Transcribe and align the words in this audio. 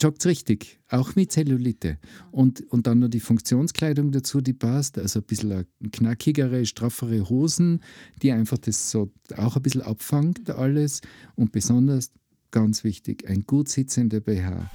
joggt 0.00 0.24
richtig, 0.26 0.80
auch 0.88 1.14
mit 1.14 1.32
Zellulite. 1.32 1.98
Und, 2.30 2.62
und 2.70 2.86
dann 2.86 3.00
noch 3.00 3.08
die 3.08 3.20
Funktionskleidung 3.20 4.12
dazu, 4.12 4.40
die 4.40 4.52
passt, 4.52 4.98
also 4.98 5.20
ein 5.20 5.24
bisschen 5.26 5.66
knackigere, 5.92 6.64
straffere 6.66 7.28
Hosen, 7.28 7.82
die 8.22 8.32
einfach 8.32 8.58
das 8.58 8.90
so 8.90 9.12
auch 9.36 9.56
ein 9.56 9.62
bisschen 9.62 9.82
abfangt 9.82 10.50
alles. 10.50 11.00
Und 11.36 11.52
besonders, 11.52 12.10
ganz 12.50 12.84
wichtig, 12.84 13.28
ein 13.28 13.44
gut 13.46 13.68
sitzender 13.68 14.20
BH. 14.20 14.70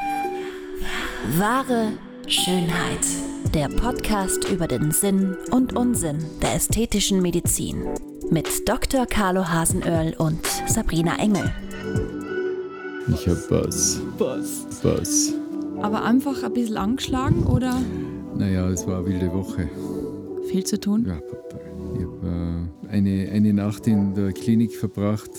Wahre 1.38 1.94
Schönheit. 2.28 3.06
Der 3.54 3.70
Podcast 3.70 4.50
über 4.50 4.68
den 4.68 4.92
Sinn 4.92 5.36
und 5.52 5.76
Unsinn 5.76 6.18
der 6.42 6.56
ästhetischen 6.56 7.22
Medizin. 7.22 7.86
Mit 8.32 8.68
Dr. 8.68 9.06
Carlo 9.06 9.48
Hasenöhrl 9.48 10.16
und 10.18 10.46
Sabrina 10.68 11.18
Engel. 11.20 11.54
Ich 13.08 13.28
hab 13.28 13.52
was. 13.52 14.00
Was? 14.18 14.66
Was. 14.84 15.34
Aber 15.82 16.04
einfach 16.04 16.44
ein 16.44 16.54
bisschen 16.54 16.78
angeschlagen 16.78 17.44
oder 17.44 17.80
Naja, 18.38 18.68
es 18.70 18.86
war 18.88 18.98
eine 19.00 19.06
wilde 19.08 19.32
Woche. 19.34 19.70
viel 20.50 20.64
zu 20.64 20.80
tun? 20.80 21.06
Ja, 21.06 21.16
Papa. 21.20 21.60
Ich 21.98 22.04
habe 22.04 22.70
äh, 22.88 22.90
eine, 22.90 23.30
eine 23.32 23.54
Nacht 23.54 23.88
in 23.88 24.14
der 24.16 24.32
Klinik 24.34 24.74
verbracht, 24.76 25.30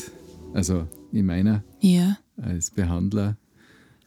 also 0.54 0.86
in 1.12 1.26
meiner, 1.26 1.62
Ja. 1.80 2.18
als 2.40 2.70
Behandler, 2.70 3.36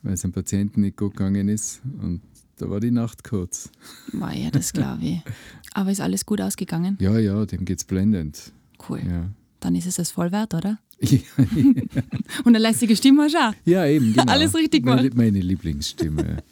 weil 0.03 0.13
es 0.13 0.23
einem 0.23 0.33
Patienten 0.33 0.81
nicht 0.81 0.97
gut 0.97 1.15
gegangen 1.17 1.47
ist. 1.49 1.81
Und 2.01 2.21
da 2.57 2.69
war 2.69 2.79
die 2.79 2.91
Nacht 2.91 3.23
kurz. 3.23 3.69
War 4.13 4.33
ja, 4.35 4.51
das 4.51 4.71
glaube 4.73 5.03
ich. 5.03 5.21
Aber 5.73 5.91
ist 5.91 6.01
alles 6.01 6.25
gut 6.25 6.41
ausgegangen? 6.41 6.97
Ja, 6.99 7.17
ja, 7.19 7.45
dem 7.45 7.65
geht's 7.65 7.83
blendend. 7.83 8.51
Cool. 8.87 8.99
Ja, 9.07 9.29
Dann 9.59 9.75
ist 9.75 9.85
es 9.87 9.95
das 9.95 10.11
voll 10.11 10.31
wert, 10.31 10.53
oder? 10.53 10.79
Und 12.43 12.47
eine 12.47 12.57
lässige 12.57 12.95
Stimme 12.95 13.23
hast 13.23 13.33
du 13.33 13.37
auch. 13.39 13.53
ja 13.65 13.85
eben, 13.85 14.13
genau. 14.13 14.31
Alles 14.31 14.53
richtig 14.53 14.83
meine, 14.83 15.03
gemacht. 15.03 15.17
meine 15.17 15.39
Lieblingsstimme. 15.39 16.43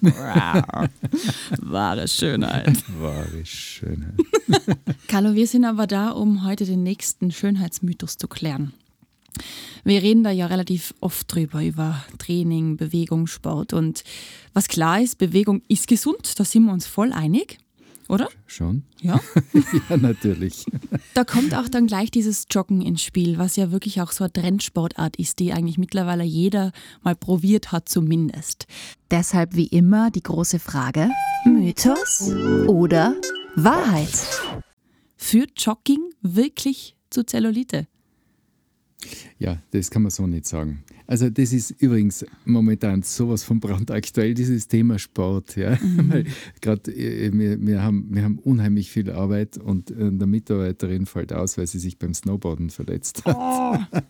Wahre 1.60 2.08
Schönheit. 2.08 2.84
Wahre 3.00 3.46
Schönheit. 3.46 4.16
Carlo, 5.08 5.36
wir 5.36 5.48
sind 5.48 5.66
aber 5.66 5.86
da, 5.88 6.12
um 6.12 6.46
heute 6.46 6.66
den 6.66 6.84
nächsten 6.84 7.32
Schönheitsmythos 7.32 8.18
zu 8.18 8.28
klären. 8.28 8.74
Wir 9.84 10.02
reden 10.02 10.24
da 10.24 10.32
ja 10.32 10.48
relativ 10.48 10.94
oft 11.00 11.34
drüber, 11.34 11.64
über 11.64 12.04
Training, 12.18 12.78
Bewegung, 12.78 13.28
Sport. 13.28 13.74
Und 13.74 14.04
was 14.54 14.68
klar 14.68 15.02
ist, 15.02 15.18
Bewegung 15.18 15.62
ist 15.68 15.88
gesund, 15.88 16.40
da 16.40 16.44
sind 16.44 16.66
wir 16.66 16.74
uns 16.74 16.88
voll 16.88 17.12
einig, 17.12 17.60
oder? 18.10 18.30
Schon? 18.46 18.84
Ja. 19.02 19.20
Ja, 19.90 19.98
natürlich. 19.98 20.66
Da 21.14 21.24
kommt 21.24 21.54
auch 21.56 21.68
dann 21.68 21.88
gleich 21.88 22.12
dieses 22.12 22.46
Joggen 22.50 22.82
ins 22.82 23.02
Spiel, 23.02 23.38
was 23.38 23.56
ja 23.56 23.72
wirklich 23.72 24.02
auch 24.02 24.12
so 24.12 24.24
eine 24.24 24.34
Trendsportart 24.34 25.18
ist, 25.18 25.40
die 25.40 25.54
eigentlich 25.54 25.78
mittlerweile 25.78 26.24
jeder 26.24 26.72
mal 27.04 27.16
probiert 27.16 27.72
hat 27.72 27.90
zumindest. 27.90 28.66
Deshalb 29.12 29.56
wie 29.56 29.68
immer 29.68 30.12
die 30.12 30.24
große 30.24 30.60
Frage: 30.60 31.10
Mythos 31.46 32.32
oder 32.68 33.16
Wahrheit? 33.56 34.10
Führt 35.18 35.52
Jogging 35.58 36.12
wirklich 36.22 36.96
zu 37.10 37.26
Zellulite? 37.26 37.88
Ja, 39.40 39.62
das 39.72 39.90
kann 39.90 40.02
man 40.02 40.12
so 40.12 40.28
nicht 40.28 40.46
sagen. 40.46 40.84
Also 41.08 41.30
das 41.30 41.54
ist 41.54 41.72
übrigens 41.82 42.26
momentan 42.44 43.02
sowas 43.02 43.44
von 43.44 43.62
brandaktuell, 43.62 44.34
dieses 44.34 44.68
Thema 44.68 45.00
Sport. 45.00 45.56
Ja? 45.56 45.78
Weil 45.82 46.26
gerade 46.62 46.92
äh, 46.92 47.32
wir, 47.32 47.66
wir, 47.66 47.82
haben, 47.82 48.08
wir 48.12 48.24
haben 48.24 48.40
unheimlich 48.40 48.92
viel 48.92 49.10
Arbeit 49.10 49.58
und 49.58 49.90
äh, 49.90 50.12
der 50.12 50.28
Mitarbeiterin 50.28 51.06
fällt 51.06 51.32
aus, 51.32 51.58
weil 51.58 51.66
sie 51.66 51.80
sich 51.80 51.98
beim 51.98 52.14
Snowboarden 52.14 52.70
verletzt 52.70 53.24
hat. 53.26 53.88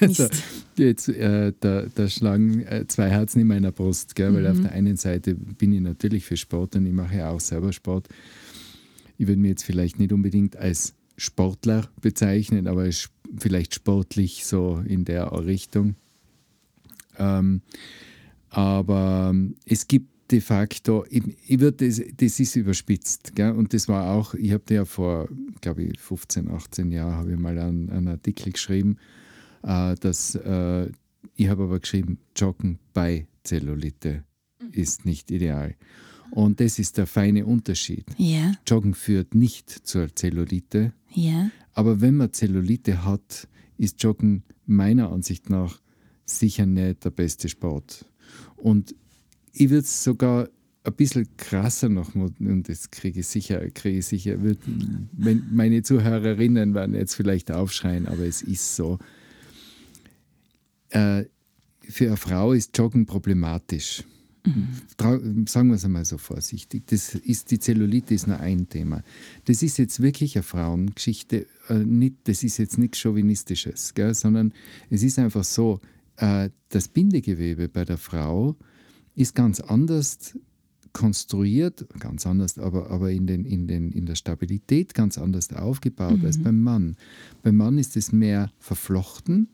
Also, 0.00 0.24
Mist. 0.24 0.42
jetzt, 0.76 1.08
äh, 1.08 1.52
da, 1.60 1.86
da 1.94 2.08
schlagen 2.08 2.60
äh, 2.60 2.86
zwei 2.86 3.08
Herzen 3.10 3.40
in 3.40 3.46
meiner 3.46 3.72
Brust, 3.72 4.14
gell? 4.14 4.32
weil 4.34 4.46
auf 4.46 4.60
der 4.60 4.72
einen 4.72 4.96
Seite 4.96 5.34
bin 5.34 5.72
ich 5.72 5.80
natürlich 5.80 6.24
für 6.24 6.36
Sport 6.36 6.76
und 6.76 6.86
ich 6.86 6.92
mache 6.92 7.16
ja 7.16 7.30
auch 7.30 7.40
selber 7.40 7.72
Sport. 7.72 8.08
Ich 9.18 9.26
würde 9.26 9.40
mich 9.40 9.50
jetzt 9.50 9.64
vielleicht 9.64 9.98
nicht 9.98 10.12
unbedingt 10.12 10.56
als 10.56 10.94
Sportler 11.16 11.88
bezeichnen, 12.00 12.66
aber 12.66 12.88
vielleicht 13.36 13.74
sportlich 13.74 14.46
so 14.46 14.82
in 14.86 15.04
der 15.04 15.32
Richtung. 15.44 15.96
Ähm, 17.18 17.62
aber 18.50 19.34
es 19.66 19.86
gibt 19.86 20.18
de 20.30 20.40
facto, 20.40 21.04
ich, 21.08 21.22
ich 21.46 21.60
würd, 21.60 21.80
das, 21.80 22.00
das 22.16 22.40
ist 22.40 22.56
überspitzt. 22.56 23.34
Gell? 23.34 23.52
Und 23.52 23.72
das 23.72 23.88
war 23.88 24.12
auch, 24.12 24.34
ich 24.34 24.52
habe 24.52 24.62
ja 24.70 24.84
vor, 24.84 25.28
glaube 25.60 25.84
ich, 25.84 25.98
15, 25.98 26.50
18 26.50 26.90
Jahren 26.90 27.14
habe 27.14 27.32
ich 27.32 27.38
mal 27.38 27.58
einen, 27.58 27.90
einen 27.90 28.08
Artikel 28.08 28.52
geschrieben, 28.52 28.96
äh, 29.62 29.94
dass 29.96 30.34
äh, 30.34 30.90
ich 31.34 31.48
habe 31.48 31.64
aber 31.64 31.80
geschrieben, 31.80 32.18
Joggen 32.36 32.78
bei 32.92 33.26
Zellulite 33.44 34.24
ist 34.72 35.04
nicht 35.04 35.30
ideal. 35.30 35.74
Und 36.30 36.60
das 36.60 36.78
ist 36.78 36.98
der 36.98 37.06
feine 37.06 37.46
Unterschied. 37.46 38.04
Ja, 38.18 38.52
Joggen 38.66 38.94
führt 38.94 39.34
nicht 39.34 39.70
zur 39.70 40.14
Zellulite, 40.14 40.92
ja. 41.14 41.50
aber 41.72 42.00
wenn 42.02 42.16
man 42.16 42.32
Zellulite 42.32 43.04
hat, 43.04 43.48
ist 43.78 44.02
Joggen 44.02 44.42
meiner 44.66 45.10
Ansicht 45.10 45.48
nach 45.48 45.80
sicher 46.30 46.66
nicht 46.66 47.04
der 47.04 47.10
beste 47.10 47.48
Sport. 47.48 48.04
Und 48.56 48.94
ich 49.52 49.70
würde 49.70 49.84
es 49.84 50.04
sogar 50.04 50.48
ein 50.84 50.92
bisschen 50.94 51.28
krasser 51.36 51.88
noch, 51.88 52.14
und 52.14 52.68
das 52.68 52.90
kriege 52.90 53.20
ich 53.20 53.26
sicher, 53.26 53.68
kriege 53.70 53.98
ich 53.98 54.06
sicher, 54.06 54.42
wird, 54.42 54.58
meine 55.16 55.82
Zuhörerinnen 55.82 56.74
werden 56.74 56.94
jetzt 56.94 57.14
vielleicht 57.14 57.50
aufschreien, 57.50 58.06
aber 58.06 58.24
es 58.24 58.42
ist 58.42 58.76
so. 58.76 58.98
Äh, 60.90 61.24
für 61.82 62.06
eine 62.06 62.16
Frau 62.16 62.52
ist 62.52 62.76
Joggen 62.76 63.06
problematisch. 63.06 64.04
Trau- 64.96 65.20
Sagen 65.46 65.68
wir 65.68 65.74
es 65.74 65.84
einmal 65.84 66.04
so 66.04 66.16
vorsichtig. 66.16 66.86
Das 66.86 67.14
ist, 67.14 67.50
die 67.50 67.58
Zellulite 67.58 68.14
ist 68.14 68.26
nur 68.26 68.40
ein 68.40 68.68
Thema. 68.68 69.02
Das 69.44 69.62
ist 69.62 69.76
jetzt 69.78 70.00
wirklich 70.00 70.36
eine 70.36 70.42
Frauengeschichte. 70.42 71.46
Äh, 71.68 71.74
nicht, 71.84 72.16
das 72.24 72.42
ist 72.44 72.56
jetzt 72.58 72.78
nichts 72.78 72.98
Chauvinistisches, 72.98 73.92
gell, 73.94 74.14
sondern 74.14 74.54
es 74.88 75.02
ist 75.02 75.18
einfach 75.18 75.44
so, 75.44 75.80
äh, 76.18 76.50
das 76.68 76.88
Bindegewebe 76.88 77.68
bei 77.68 77.84
der 77.84 77.98
Frau 77.98 78.56
ist 79.14 79.34
ganz 79.34 79.60
anders 79.60 80.38
konstruiert, 80.92 81.86
ganz 81.98 82.26
anders, 82.26 82.58
aber, 82.58 82.90
aber 82.90 83.10
in, 83.10 83.26
den, 83.26 83.44
in, 83.44 83.66
den, 83.66 83.92
in 83.92 84.06
der 84.06 84.14
Stabilität 84.14 84.94
ganz 84.94 85.18
anders 85.18 85.52
aufgebaut 85.52 86.24
als 86.24 86.38
beim 86.42 86.60
Mann. 86.60 86.96
Beim 87.42 87.56
Mann 87.56 87.78
ist 87.78 87.96
es 87.96 88.10
mehr 88.10 88.50
verflochten, 88.58 89.48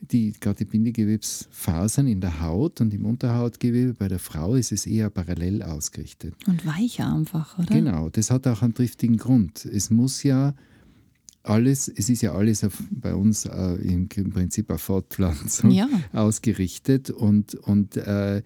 die, 0.00 0.32
gerade 0.32 0.58
die 0.58 0.64
Bindegewebsfasern 0.64 2.06
in 2.06 2.20
der 2.20 2.40
Haut 2.40 2.80
und 2.80 2.94
im 2.94 3.04
Unterhautgewebe. 3.04 3.94
Bei 3.94 4.08
der 4.08 4.18
Frau 4.18 4.54
ist 4.54 4.72
es 4.72 4.86
eher 4.86 5.10
parallel 5.10 5.62
ausgerichtet. 5.62 6.34
Und 6.46 6.64
weicher 6.64 7.12
einfach, 7.12 7.58
oder? 7.58 7.74
Genau, 7.74 8.08
das 8.08 8.30
hat 8.30 8.46
auch 8.46 8.62
einen 8.62 8.74
triftigen 8.74 9.16
Grund. 9.16 9.64
Es 9.64 9.90
muss 9.90 10.22
ja 10.22 10.54
alles, 11.46 11.88
es 11.88 12.08
ist 12.10 12.22
ja 12.22 12.32
alles 12.34 12.64
auf, 12.64 12.82
bei 12.90 13.14
uns 13.14 13.44
äh, 13.46 13.74
im, 13.76 14.08
im 14.14 14.30
Prinzip 14.30 14.70
auf 14.70 14.80
Fortpflanzung 14.82 15.70
Ja. 15.70 15.88
ausgerichtet 16.12 17.10
und, 17.10 17.54
und 17.54 17.96
äh, 17.96 18.42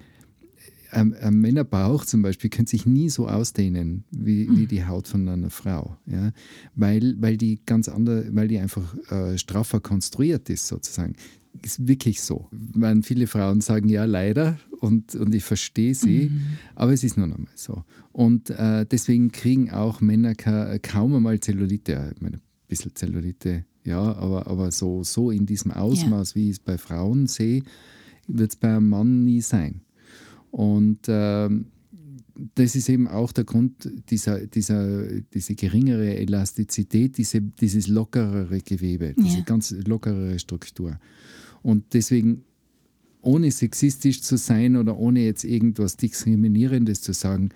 ein, 0.93 1.15
ein 1.15 1.35
Männerbauch 1.35 2.05
zum 2.05 2.23
Beispiel 2.23 2.51
könnte 2.51 2.71
sich 2.71 2.85
nie 2.85 3.11
so 3.11 3.29
ausdehnen 3.29 4.05
wie, 4.11 4.49
wie 4.57 4.67
die 4.67 4.85
Haut 4.87 5.07
von 5.07 5.29
einer 5.29 5.51
Frau, 5.51 5.97
ja? 6.07 6.33
weil, 6.75 7.15
weil 7.21 7.37
die 7.37 7.61
ganz 7.65 7.89
andere, 7.89 8.27
weil 8.35 8.49
die 8.49 8.59
einfach 8.59 8.95
äh, 9.11 9.39
straffer 9.39 9.81
konstruiert 9.81 10.51
ist 10.51 10.67
sozusagen. 10.67 11.15
Ist 11.65 11.87
wirklich 11.89 12.21
so. 12.23 12.49
Man, 12.75 13.03
viele 13.03 13.27
Frauen 13.27 13.61
sagen 13.61 13.89
ja 13.89 14.05
leider 14.05 14.59
und, 14.81 15.15
und 15.17 15.35
ich 15.35 15.45
verstehe 15.45 15.95
sie, 15.95 16.31
aber 16.77 16.93
es 16.93 17.03
ist 17.05 17.17
nun 17.17 17.33
einmal 17.33 17.53
so. 17.57 17.85
Und 18.13 18.51
äh, 18.51 18.87
deswegen 18.87 19.31
kriegen 19.33 19.71
auch 19.71 20.01
Männer 20.01 20.35
ka 20.35 20.79
kaum 20.79 21.15
einmal 21.15 21.41
Zellulite. 21.41 22.13
Ich 22.15 22.21
meine, 22.23 22.37
ein 22.37 22.43
bisschen 22.71 22.95
Zellulite, 22.95 23.65
ja, 23.85 24.01
aber, 24.01 24.47
aber 24.47 24.71
so, 24.71 25.05
so 25.05 25.31
in 25.31 25.45
diesem 25.47 25.73
Ausmaß, 25.73 26.35
wie 26.35 26.47
ich 26.47 26.53
es 26.53 26.59
bei 26.59 26.79
Frauen 26.79 27.27
sehe, 27.27 27.63
wird 28.29 28.51
es 28.51 28.57
bei 28.57 28.69
einem 28.69 28.89
Mann 28.89 29.25
nie 29.25 29.41
sein. 29.43 29.83
Und 30.51 31.01
ähm, 31.09 31.67
das 32.55 32.75
ist 32.75 32.89
eben 32.89 33.07
auch 33.09 33.33
der 33.33 33.45
Grund 33.45 33.91
dieser, 34.11 34.47
dieser 34.47 35.21
diese 35.35 35.55
geringere 35.55 36.17
Elastizität, 36.17 37.19
diese, 37.19 37.41
dieses 37.43 37.87
lockerere 37.89 38.61
Gewebe, 38.61 39.15
diese 39.19 39.39
Ja. 39.39 39.45
ganz 39.45 39.73
lockerere 39.87 40.39
Struktur. 40.39 40.99
Und 41.63 41.93
deswegen, 41.93 42.43
ohne 43.21 43.51
sexistisch 43.51 44.23
zu 44.23 44.37
sein 44.39 44.77
oder 44.77 44.97
ohne 44.97 45.21
jetzt 45.25 45.45
irgendwas 45.45 45.97
Diskriminierendes 45.97 47.03
zu 47.03 47.13
sagen, 47.13 47.51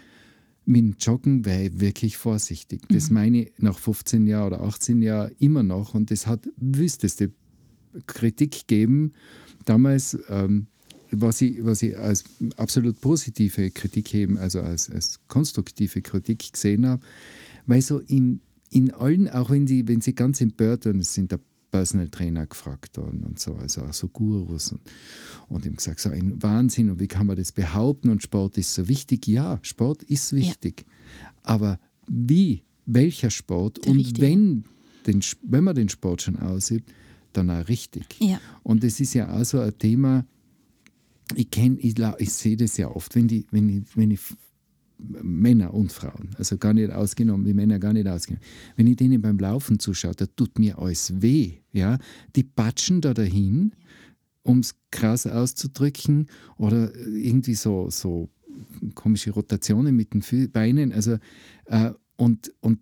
mit 0.66 0.80
dem 0.80 0.96
Joggen 0.98 1.44
wäre 1.44 1.64
ich 1.64 1.80
wirklich 1.80 2.16
vorsichtig. 2.16 2.82
Das 2.88 3.10
meine 3.10 3.42
ich 3.42 3.52
nach 3.58 3.78
15 3.78 4.26
Jahren 4.26 4.54
oder 4.54 4.62
18 4.62 5.02
Jahren 5.02 5.32
immer 5.38 5.62
noch 5.62 5.94
und 5.94 6.10
das 6.10 6.26
hat 6.26 6.48
wüsteste 6.56 7.32
Kritik 8.06 8.66
gegeben. 8.66 9.12
Damals, 9.64 10.18
ähm, 10.28 10.66
was, 11.10 11.40
ich, 11.42 11.64
was 11.64 11.82
ich 11.82 11.96
als 11.96 12.24
absolut 12.56 13.00
positive 13.00 13.70
Kritik 13.70 14.12
heben, 14.12 14.38
also 14.38 14.60
als, 14.60 14.90
als 14.90 15.20
konstruktive 15.28 16.02
Kritik 16.02 16.52
gesehen 16.52 16.86
habe, 16.86 17.02
weil 17.66 17.82
so 17.82 18.00
in, 18.00 18.40
in 18.70 18.90
allen, 18.90 19.28
auch 19.28 19.50
wenn 19.50 19.66
sie, 19.66 19.86
wenn 19.86 20.00
sie 20.00 20.14
ganz 20.14 20.40
empört 20.40 20.84
sind, 21.00 21.32
da 21.32 21.38
Personal 21.74 22.08
Trainer 22.08 22.46
gefragt 22.46 22.98
worden 22.98 23.24
und 23.24 23.40
so, 23.40 23.56
also 23.56 23.82
auch 23.82 23.92
so 23.92 24.06
Gurus 24.06 24.70
und, 24.70 24.80
und 25.48 25.66
ihm 25.66 25.74
gesagt, 25.74 25.98
so 25.98 26.08
ein 26.08 26.40
Wahnsinn 26.40 26.88
und 26.88 27.00
wie 27.00 27.08
kann 27.08 27.26
man 27.26 27.34
das 27.34 27.50
behaupten 27.50 28.10
und 28.10 28.22
Sport 28.22 28.56
ist 28.58 28.74
so 28.74 28.86
wichtig. 28.86 29.26
Ja, 29.26 29.58
Sport 29.62 30.04
ist 30.04 30.32
wichtig, 30.34 30.84
ja. 30.86 31.32
aber 31.42 31.80
wie, 32.06 32.62
welcher 32.86 33.28
Sport 33.30 33.84
Der 33.84 33.90
und 33.90 33.98
richtige. 33.98 34.22
wenn, 34.22 34.64
den, 35.04 35.20
wenn 35.42 35.64
man 35.64 35.74
den 35.74 35.88
Sport 35.88 36.22
schon 36.22 36.36
ausübt, 36.36 36.92
dann 37.32 37.50
auch 37.50 37.66
richtig. 37.66 38.20
Ja. 38.20 38.40
Und 38.62 38.84
das 38.84 39.00
ist 39.00 39.14
ja 39.14 39.34
auch 39.34 39.44
so 39.44 39.58
ein 39.58 39.76
Thema, 39.76 40.24
ich 41.34 41.48
ich, 41.56 41.98
ich 42.18 42.32
sehe 42.32 42.56
das 42.56 42.76
ja 42.76 42.88
oft, 42.88 43.16
wenn 43.16 43.26
die, 43.26 43.48
wenn 43.50 43.68
ich, 43.68 43.96
wenn 43.96 44.12
ich 44.12 44.20
Männer 44.98 45.74
und 45.74 45.92
Frauen, 45.92 46.30
also 46.38 46.56
gar 46.56 46.72
nicht 46.72 46.90
ausgenommen, 46.90 47.44
die 47.44 47.54
Männer 47.54 47.78
gar 47.78 47.92
nicht 47.92 48.06
ausgenommen, 48.06 48.44
wenn 48.76 48.86
ich 48.86 48.96
denen 48.96 49.20
beim 49.20 49.38
Laufen 49.38 49.78
zuschaue, 49.78 50.14
da 50.14 50.26
tut 50.26 50.58
mir 50.58 50.78
alles 50.78 51.20
weh. 51.20 51.54
Ja? 51.72 51.98
Die 52.36 52.44
patschen 52.44 53.00
da 53.00 53.12
dahin, 53.12 53.72
um 54.42 54.60
es 54.60 54.76
krass 54.90 55.26
auszudrücken, 55.26 56.28
oder 56.56 56.94
irgendwie 56.96 57.54
so, 57.54 57.90
so 57.90 58.30
komische 58.94 59.32
Rotationen 59.32 59.96
mit 59.96 60.14
den 60.14 60.50
Beinen. 60.52 60.92
Also, 60.92 61.18
äh, 61.66 61.90
und, 62.16 62.52
und 62.60 62.78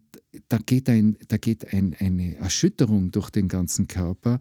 da 0.49 0.59
geht, 0.59 0.89
ein, 0.89 1.17
da 1.29 1.39
geht 1.39 1.73
ein, 1.73 1.97
eine 1.99 2.37
Erschütterung 2.37 3.11
durch 3.11 3.31
den 3.31 3.49
ganzen 3.49 3.87
Körper. 3.87 4.39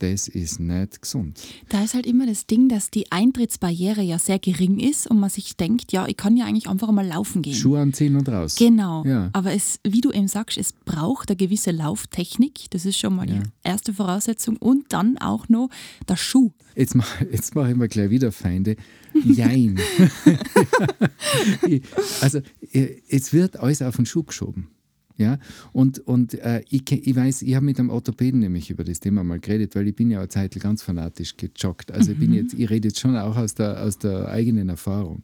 Das 0.00 0.28
ist 0.28 0.60
nicht 0.60 1.02
gesund. 1.02 1.38
Da 1.68 1.84
ist 1.84 1.92
halt 1.92 2.06
immer 2.06 2.26
das 2.26 2.46
Ding, 2.46 2.70
dass 2.70 2.90
die 2.90 3.12
Eintrittsbarriere 3.12 4.00
ja 4.00 4.18
sehr 4.18 4.38
gering 4.38 4.80
ist 4.80 5.06
und 5.06 5.20
man 5.20 5.28
sich 5.28 5.56
denkt, 5.58 5.92
ja, 5.92 6.06
ich 6.08 6.16
kann 6.16 6.38
ja 6.38 6.46
eigentlich 6.46 6.68
einfach 6.70 6.90
mal 6.90 7.06
laufen 7.06 7.42
gehen. 7.42 7.54
Schuhe 7.54 7.80
anziehen 7.80 8.16
und 8.16 8.26
raus. 8.28 8.56
Genau. 8.56 9.04
Ja. 9.04 9.28
Aber 9.34 9.52
es, 9.52 9.78
wie 9.86 10.00
du 10.00 10.10
eben 10.10 10.26
sagst, 10.26 10.56
es 10.56 10.72
braucht 10.72 11.28
eine 11.28 11.36
gewisse 11.36 11.70
Lauftechnik. 11.70 12.70
Das 12.70 12.86
ist 12.86 12.98
schon 12.98 13.14
mal 13.14 13.28
Ja. 13.28 13.36
die 13.36 13.42
erste 13.62 13.92
Voraussetzung. 13.92 14.56
Und 14.56 14.92
dann 14.94 15.18
auch 15.18 15.50
noch 15.50 15.68
der 16.08 16.16
Schuh. 16.16 16.50
Jetzt 16.74 16.94
mache 16.94 17.26
jetzt 17.30 17.54
mach 17.54 17.68
ich 17.68 17.76
mal 17.76 17.88
gleich 17.88 18.08
wieder 18.08 18.32
Feinde. 18.32 18.76
Jein. 19.24 19.78
Also, 22.20 22.40
äh, 22.72 22.96
es 23.08 23.32
wird 23.32 23.58
alles 23.58 23.82
auf 23.82 23.96
den 23.96 24.06
Schuh 24.06 24.22
geschoben. 24.22 24.68
Ja, 25.20 25.38
und, 25.74 25.98
und 25.98 26.32
äh, 26.34 26.62
ich, 26.70 26.90
ich 26.90 27.14
weiß, 27.14 27.42
ich 27.42 27.54
habe 27.54 27.66
mit 27.66 27.78
einem 27.78 27.90
Orthopäden 27.90 28.40
nämlich 28.40 28.70
über 28.70 28.84
das 28.84 29.00
Thema 29.00 29.22
mal 29.22 29.38
geredet, 29.38 29.76
weil 29.76 29.86
ich 29.86 29.94
bin 29.94 30.10
ja 30.10 30.18
eine 30.20 30.28
Zeit 30.28 30.58
ganz 30.58 30.82
fanatisch 30.82 31.36
gejoggt. 31.36 31.92
Also 31.92 32.12
ich 32.12 32.18
bin 32.18 32.32
jetzt, 32.32 32.54
ich 32.54 32.70
rede 32.70 32.88
jetzt 32.88 33.00
schon 33.00 33.14
auch 33.18 33.36
aus 33.36 33.54
der, 33.54 33.82
aus 33.82 33.98
der 33.98 34.28
eigenen 34.28 34.70
Erfahrung. 34.70 35.22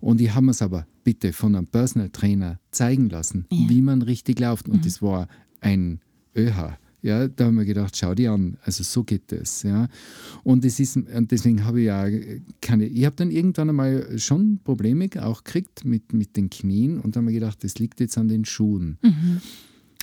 Und 0.00 0.20
ich 0.20 0.34
habe 0.34 0.46
mir 0.46 0.50
es 0.50 0.62
aber 0.62 0.84
bitte 1.04 1.32
von 1.32 1.54
einem 1.54 1.68
Personal 1.68 2.08
Trainer 2.10 2.58
zeigen 2.72 3.08
lassen, 3.08 3.46
Ja. 3.52 3.68
wie 3.68 3.80
man 3.82 4.02
richtig 4.02 4.40
läuft. 4.40 4.68
Und 4.68 4.84
das 4.84 5.00
war 5.00 5.28
ein 5.60 6.00
ÖH. 6.36 6.76
Ja, 7.02 7.28
da 7.28 7.46
haben 7.46 7.56
wir 7.56 7.64
gedacht, 7.64 7.96
schau 7.96 8.14
dir 8.14 8.32
an, 8.32 8.58
also 8.62 8.82
so 8.82 9.04
geht 9.04 9.32
das. 9.32 9.62
Ja. 9.62 9.88
Und, 10.44 10.64
das 10.64 10.78
ist, 10.80 10.96
und 10.96 11.30
deswegen 11.30 11.64
habe 11.64 11.80
ich 11.80 11.86
ja 11.86 12.06
keine, 12.60 12.86
ich 12.86 13.04
habe 13.06 13.16
dann 13.16 13.30
irgendwann 13.30 13.70
einmal 13.70 14.18
schon 14.18 14.60
Probleme 14.62 15.08
auch 15.20 15.42
gekriegt 15.44 15.84
mit, 15.84 16.12
mit 16.12 16.36
den 16.36 16.50
Knien 16.50 17.00
und 17.00 17.16
dann 17.16 17.24
habe 17.24 17.32
ich 17.32 17.38
gedacht, 17.40 17.64
das 17.64 17.78
liegt 17.78 18.00
jetzt 18.00 18.18
an 18.18 18.28
den 18.28 18.44
Schuhen. 18.44 18.98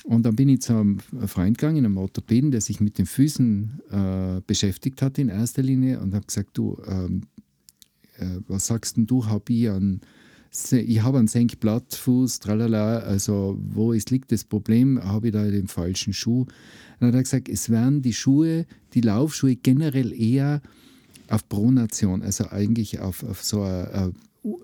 Und 0.04 0.24
dann 0.24 0.36
bin 0.36 0.48
ich 0.48 0.62
zu 0.62 0.72
einem 0.72 0.98
Freund 1.26 1.58
gegangen, 1.58 1.84
einem 1.84 1.98
Orthopäden, 1.98 2.50
der 2.50 2.60
sich 2.62 2.80
mit 2.80 2.98
den 2.98 3.06
Füßen 3.06 3.80
äh, 3.90 4.40
beschäftigt 4.46 5.02
hat 5.02 5.18
in 5.18 5.28
erster 5.28 5.62
Linie 5.62 6.00
und 6.00 6.14
habe 6.14 6.26
gesagt, 6.26 6.56
du, 6.56 6.80
ähm, 6.86 7.22
äh, 8.16 8.40
was 8.48 8.66
sagst 8.66 8.96
denn 8.96 9.06
du, 9.06 9.26
habe 9.26 9.52
ich 9.52 9.68
Se- 10.50 10.80
ich 10.80 11.02
habe 11.02 11.18
einen 11.18 11.28
Senkblattfuß, 11.28 12.38
tralala, 12.40 13.00
also 13.00 13.58
wo 13.60 13.92
ist, 13.92 14.10
liegt 14.10 14.32
das 14.32 14.44
Problem, 14.44 14.98
habe 15.04 15.26
ich 15.26 15.32
da 15.34 15.44
den 15.44 15.68
falschen 15.68 16.14
Schuh? 16.14 16.46
Dann 16.98 17.08
hat 17.08 17.14
er 17.14 17.22
gesagt, 17.22 17.48
es 17.48 17.70
werden 17.70 18.02
die 18.02 18.12
Schuhe, 18.12 18.66
die 18.94 19.00
Laufschuhe 19.00 19.56
generell 19.56 20.12
eher 20.12 20.60
auf 21.28 21.48
Pronation, 21.48 22.22
also 22.22 22.48
eigentlich 22.48 23.00
auf, 23.00 23.22
auf 23.22 23.42
so 23.42 23.62
eine, 23.62 23.92
eine 23.92 24.12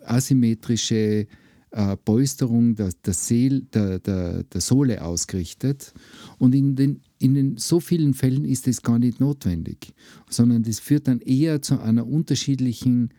asymmetrische 0.05 1.27
äh, 1.71 1.97
Polsterung 2.05 2.75
der, 2.75 2.91
der, 3.05 3.15
Seel, 3.15 3.63
der, 3.73 3.99
der, 3.99 4.45
der 4.45 4.61
Sohle 4.61 5.05
ausgerichtet. 5.05 5.93
Und 6.39 6.55
in, 6.55 6.77
den, 6.77 7.01
in 7.19 7.35
den, 7.35 7.57
so 7.57 7.81
vielen 7.81 8.15
Fällen 8.15 8.45
ist 8.45 8.67
das 8.67 8.83
gar 8.83 8.99
nicht 8.99 9.21
notwendig, 9.21 9.93
sondern 10.31 10.63
das 10.63 10.81
führt 10.81 11.09
dann 11.09 11.21
eher 11.21 11.63
zu 11.63 11.81
einer 11.81 12.07
unterschiedlichen 12.07 13.11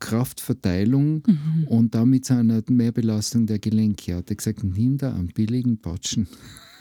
Kraftverteilung 0.00 1.24
und 1.66 1.94
damit 1.94 2.24
zu 2.24 2.34
einer 2.34 2.62
Mehrbelastung 2.68 3.46
der 3.46 3.58
Gelenke. 3.58 4.12
Er 4.12 4.18
hat 4.18 4.34
gesagt, 4.34 4.64
nimm 4.64 4.96
da 4.96 5.14
einen 5.14 5.28
billigen 5.28 5.76
Patschen 5.76 6.26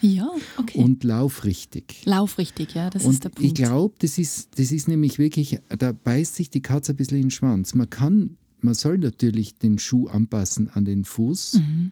Ja, 0.01 0.29
okay. 0.57 0.79
und 0.83 1.03
lauf 1.03 1.43
richtig. 1.43 2.01
Lauf 2.05 2.37
richtig, 2.37 2.73
ja, 2.75 2.89
das 2.89 3.03
ist 3.03 3.07
Und 3.07 3.23
der 3.23 3.29
Punkt. 3.29 3.45
ich 3.47 3.53
glaube, 3.53 3.95
das 3.99 4.17
ist, 4.17 4.49
das 4.59 4.71
ist 4.71 4.87
nämlich 4.87 5.19
wirklich, 5.19 5.59
da 5.77 5.91
beißt 5.91 6.35
sich 6.35 6.49
die 6.49 6.61
Katze 6.61 6.93
ein 6.93 6.95
bisschen 6.95 7.17
in 7.17 7.23
den 7.25 7.31
Schwanz. 7.31 7.73
Man 7.75 7.89
kann, 7.89 8.37
man 8.61 8.73
soll 8.73 8.97
natürlich 8.97 9.57
den 9.57 9.77
Schuh 9.79 10.07
anpassen 10.07 10.69
an 10.69 10.85
den 10.85 11.03
Fuß, 11.05 11.55
Mhm. 11.55 11.91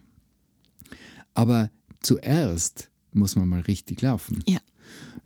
aber 1.33 1.69
zuerst 2.01 2.89
muss 3.13 3.35
man 3.35 3.47
mal 3.49 3.61
richtig 3.61 4.01
laufen. 4.01 4.39
ja, 4.47 4.59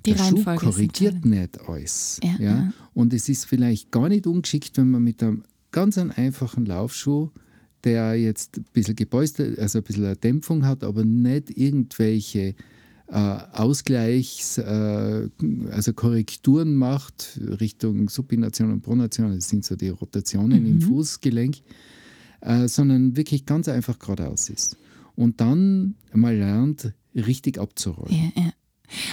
die 0.06 0.12
der 0.14 0.18
Schuh 0.18 0.24
Reihenfolge 0.36 0.66
ist 0.70 0.74
korrigiert 0.76 1.26
nicht 1.26 1.60
alles. 1.68 2.20
Ja, 2.24 2.36
Ja, 2.40 2.40
ja. 2.40 2.74
Und 2.94 3.14
es 3.14 3.30
ist 3.30 3.46
vielleicht 3.46 3.92
gar 3.92 4.10
nicht 4.10 4.26
ungeschickt, 4.28 4.78
wenn 4.78 4.90
man 4.92 5.04
mit 5.04 5.22
einem 5.22 5.44
ganz 5.72 5.98
einfachen 5.98 6.66
Laufschuh, 6.66 7.30
der 7.84 8.16
jetzt 8.16 8.58
ein 8.58 8.66
bisschen 8.74 8.96
gepolstert, 8.96 9.58
also 9.60 9.80
ein 9.80 9.84
bisschen 9.84 10.06
eine 10.06 10.16
Dämpfung 10.16 10.66
hat, 10.66 10.84
aber 10.84 11.04
nicht 11.06 11.58
irgendwelche 11.58 12.56
äh, 13.08 13.14
Ausgleichs-, 13.14 14.58
äh, 14.58 15.30
also 15.72 15.94
Korrekturen 15.94 16.76
macht 16.76 17.40
Richtung 17.60 18.08
Supination 18.10 18.72
und 18.72 18.82
Pronation, 18.82 19.36
das 19.36 19.50
sind 19.50 19.66
so 19.66 19.76
die 19.76 19.90
Rotationen 19.90 20.62
Mhm. 20.64 20.72
im 20.72 20.82
Fußgelenk, 20.82 21.58
äh, 22.42 22.68
sondern 22.68 23.16
wirklich 23.18 23.46
ganz 23.46 23.68
einfach 23.68 24.00
geradeaus 24.00 24.50
ist. 24.50 24.78
Und 25.16 25.42
dann 25.42 25.96
mal 26.14 26.36
lernt, 26.36 26.94
richtig 27.14 27.60
abzurollen. 27.60 28.16
Ja, 28.36 28.42
ja. 28.44 28.54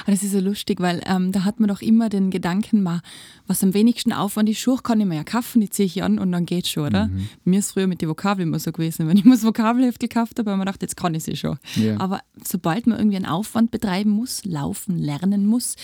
Aber 0.02 0.12
das 0.12 0.22
ist 0.22 0.32
so 0.32 0.40
lustig, 0.40 0.80
weil 0.80 1.00
ähm, 1.06 1.32
da 1.32 1.44
hat 1.44 1.60
man 1.60 1.69
doch 1.69 1.80
immer 1.80 2.08
den 2.08 2.30
Gedanken, 2.30 2.82
ma, 2.82 3.00
was 3.46 3.62
am 3.62 3.75
wenigsten 3.75 4.12
Aufwand 4.12 4.48
ist, 4.48 4.58
Schuhe 4.58 4.78
kann 4.82 5.00
ich 5.00 5.06
mir 5.06 5.16
ja 5.16 5.25
kaufen, 5.25 5.60
die 5.60 5.70
ziehe 5.70 5.86
ich 5.86 6.02
an 6.02 6.19
und 6.19 6.32
dann 6.32 6.46
geht's 6.46 6.70
schon, 6.70 6.86
oder? 6.86 7.06
Mhm. 7.08 7.28
Mir 7.44 7.58
ist 7.60 7.72
früher 7.72 7.86
mit 7.86 8.02
den 8.02 8.08
Vokabeln 8.08 8.48
immer 8.48 8.58
so 8.58 8.72
gewesen, 8.72 9.08
wenn 9.08 9.16
ich 9.16 9.25
mir 9.25 9.32
das 9.32 9.44
Vokabelheftel 9.44 10.08
gekauft 10.08 10.38
habe, 10.38 10.50
habe 10.50 10.56
ich 10.56 10.58
mir 10.58 10.64
gedacht, 10.66 10.82
jetzt 10.82 10.96
kann 10.96 11.14
ich 11.14 11.25
sie 11.25 11.36
schon. 11.36 11.58
Ja. 11.76 11.98
Aber 11.98 12.20
sobald 12.44 12.86
man 12.86 12.98
irgendwie 12.98 13.16
einen 13.16 13.26
Aufwand 13.26 13.70
betreiben 13.70 14.10
muss, 14.10 14.44
laufen, 14.44 14.98
lernen 14.98 15.46
muss, 15.46 15.76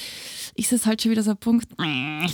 ist 0.55 0.73
es 0.73 0.87
halt 0.87 1.02
schon 1.02 1.11
wieder 1.12 1.23
so 1.23 1.31
ein 1.32 1.37
Punkt, 1.37 1.69
äh, 1.81 2.26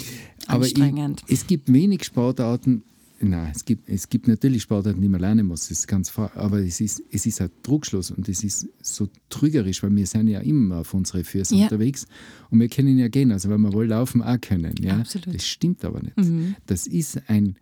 Aber 0.47 0.67
ich, 0.67 0.75
anstrengend. 0.77 1.23
es 1.29 1.47
gibt 1.47 1.73
wenig 1.73 2.05
Sportarten, 2.05 2.83
nein, 3.21 3.53
es 3.55 3.65
gibt, 3.65 3.89
es 3.89 4.09
gibt 4.09 4.29
natürlich 4.29 4.63
Sportarten, 4.63 5.01
die 5.01 5.09
man 5.09 5.21
lernen 5.21 5.47
muss, 5.47 5.63
das 5.69 5.81
ist 5.81 5.87
ganz 5.89 6.13
klar, 6.13 6.31
aber 6.37 6.59
es 6.61 6.81
ist, 6.81 7.03
es 7.11 7.27
ist 7.27 7.41
ein 7.41 7.51
Druckschluss 7.63 8.11
und 8.11 8.29
es 8.29 8.43
ist 8.45 8.69
so 8.83 9.09
trügerisch, 9.29 9.83
weil 9.83 9.95
wir 9.95 10.07
sind 10.07 10.29
ja 10.29 10.41
immer 10.41 10.79
auf 10.79 10.95
unsere 10.95 11.23
Füße 11.25 11.55
Ja. 11.57 11.65
unterwegs 11.65 12.07
und 12.51 12.61
wir 12.61 12.69
können 12.69 12.99
ja 12.99 13.09
gehen, 13.09 13.31
also 13.33 13.49
wenn 13.51 13.61
wir 13.61 13.73
wohl 13.73 13.87
laufen 13.87 14.23
auch 14.23 14.41
können. 14.41 14.75
Ja? 14.81 14.99
Absolut. 14.99 15.29
Mhm. 15.29 15.33
Das 15.33 15.47
stimmt 15.47 15.85
aber 15.85 16.01
nicht. 16.03 16.17
Das 16.67 16.87
ist 16.87 17.23
ein 17.29 17.57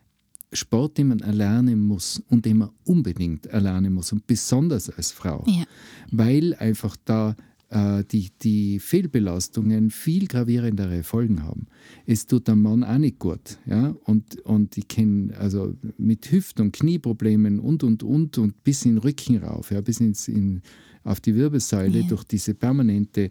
Sport, 0.52 0.96
den 0.96 1.08
man 1.08 1.20
erlernen 1.20 1.78
muss 1.86 2.22
und 2.30 2.46
den 2.46 2.58
man 2.58 2.70
unbedingt 2.84 3.46
erlernen 3.46 3.92
muss 3.92 4.12
und 4.12 4.26
besonders 4.26 4.88
als 4.88 5.12
Frau, 5.12 5.44
Ja. 5.46 5.64
weil 6.10 6.54
einfach 6.54 6.96
da 7.04 7.36
äh, 7.70 8.04
die, 8.04 8.30
die 8.42 8.78
Fehlbelastungen 8.78 9.90
viel 9.90 10.26
gravierendere 10.26 11.02
Folgen 11.02 11.42
haben. 11.42 11.66
Es 12.06 12.26
tut 12.26 12.48
dem 12.48 12.62
Mann 12.62 12.84
auch 12.84 12.98
nicht 12.98 13.18
gut. 13.18 13.58
Ja? 13.66 13.94
Und, 14.04 14.40
und 14.42 14.76
ich 14.78 14.88
kenne 14.88 15.36
also 15.38 15.74
mit 15.98 16.30
Hüft- 16.30 16.60
und 16.60 16.72
Knieproblemen 16.72 17.60
und, 17.60 17.82
und, 17.84 18.02
und, 18.02 18.38
und 18.38 18.64
bis 18.64 18.84
in 18.84 18.94
den 18.94 18.98
Rücken 18.98 19.36
rauf, 19.38 19.70
ja, 19.70 19.80
bis 19.80 20.00
ins, 20.00 20.28
in, 20.28 20.62
auf 21.04 21.20
die 21.20 21.34
Wirbelsäule 21.34 22.00
Ja. 22.00 22.06
durch 22.08 22.24
diese 22.24 22.54
permanente 22.54 23.30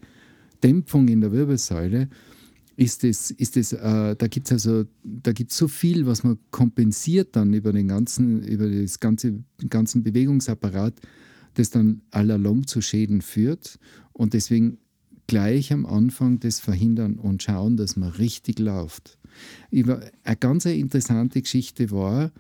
Dämpfung 0.63 1.07
in 1.07 1.21
der 1.21 1.31
Wirbelsäule 1.31 2.09
ist 2.75 3.03
es, 3.03 3.31
ist 3.31 3.57
es, 3.57 3.73
äh, 3.73 4.15
da 4.15 4.27
gibt 4.27 4.47
es 4.47 4.51
also, 4.51 4.85
da 5.03 5.31
gibt 5.31 5.51
so 5.51 5.67
viel, 5.67 6.05
was 6.05 6.23
man 6.23 6.37
kompensiert 6.51 7.35
dann 7.35 7.53
über 7.53 7.73
den 7.73 7.87
ganzen, 7.87 8.43
über 8.43 8.69
das 8.69 8.99
ganze, 8.99 9.43
ganzen 9.67 10.03
Bewegungsapparat, 10.03 10.93
das 11.57 11.69
dann 11.69 12.01
allalong 12.11 12.67
zu 12.67 12.81
Schäden 12.81 13.21
führt. 13.21 13.79
Und 14.13 14.33
deswegen 14.33 14.77
gleich 15.27 15.73
am 15.73 15.85
Anfang 15.85 16.39
das 16.39 16.59
verhindern 16.59 17.19
und 17.19 17.43
schauen, 17.43 17.77
dass 17.77 17.95
man 17.95 18.09
richtig 18.09 18.59
läuft. 18.59 19.17
Über, 19.69 20.01
eine 20.23 20.37
ganz 20.37 20.65
interessante 20.65 21.41
Geschichte 21.41 21.91
war, 21.91 22.31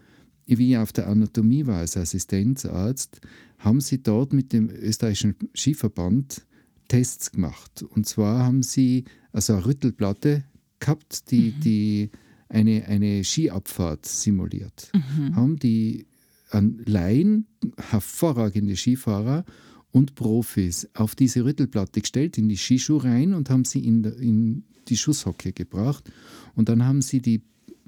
wie 0.45 0.71
ich 0.71 0.77
auf 0.77 0.93
der 0.93 1.07
Anatomie 1.07 1.67
war 1.67 1.79
als 1.79 1.97
Assistenzarzt, 1.97 3.19
haben 3.59 3.81
sie 3.81 4.01
dort 4.01 4.33
mit 4.33 4.53
dem 4.53 4.69
österreichischen 4.69 5.35
Skiverband 5.53 6.45
Tests 6.87 7.31
gemacht. 7.31 7.83
Und 7.83 8.07
zwar 8.07 8.45
haben 8.45 8.63
sie 8.63 9.03
also 9.33 9.53
eine 9.53 9.65
Rüttelplatte 9.65 10.45
gehabt, 10.79 11.31
die, 11.31 11.51
die 11.51 12.09
eine, 12.49 12.85
eine 12.85 13.23
Skiabfahrt 13.23 14.05
simuliert. 14.05 14.91
Haben 15.35 15.57
die 15.57 16.05
an 16.49 16.81
Laien, 16.85 17.47
hervorragende 17.77 18.75
Skifahrer, 18.75 19.45
und 19.91 20.15
Profis 20.15 20.87
auf 20.93 21.15
diese 21.15 21.43
Rüttelplatte 21.43 22.01
gestellt, 22.01 22.37
in 22.37 22.49
die 22.49 22.57
Skischuhe 22.57 23.03
rein 23.03 23.33
und 23.33 23.49
haben 23.49 23.65
sie 23.65 23.79
in, 23.79 24.03
in 24.03 24.63
die 24.87 24.97
Schusshocke 24.97 25.53
gebracht. 25.53 26.11
Und 26.55 26.69
dann 26.69 26.85
haben 26.85 27.01
sie 27.01 27.21
die, 27.21 27.41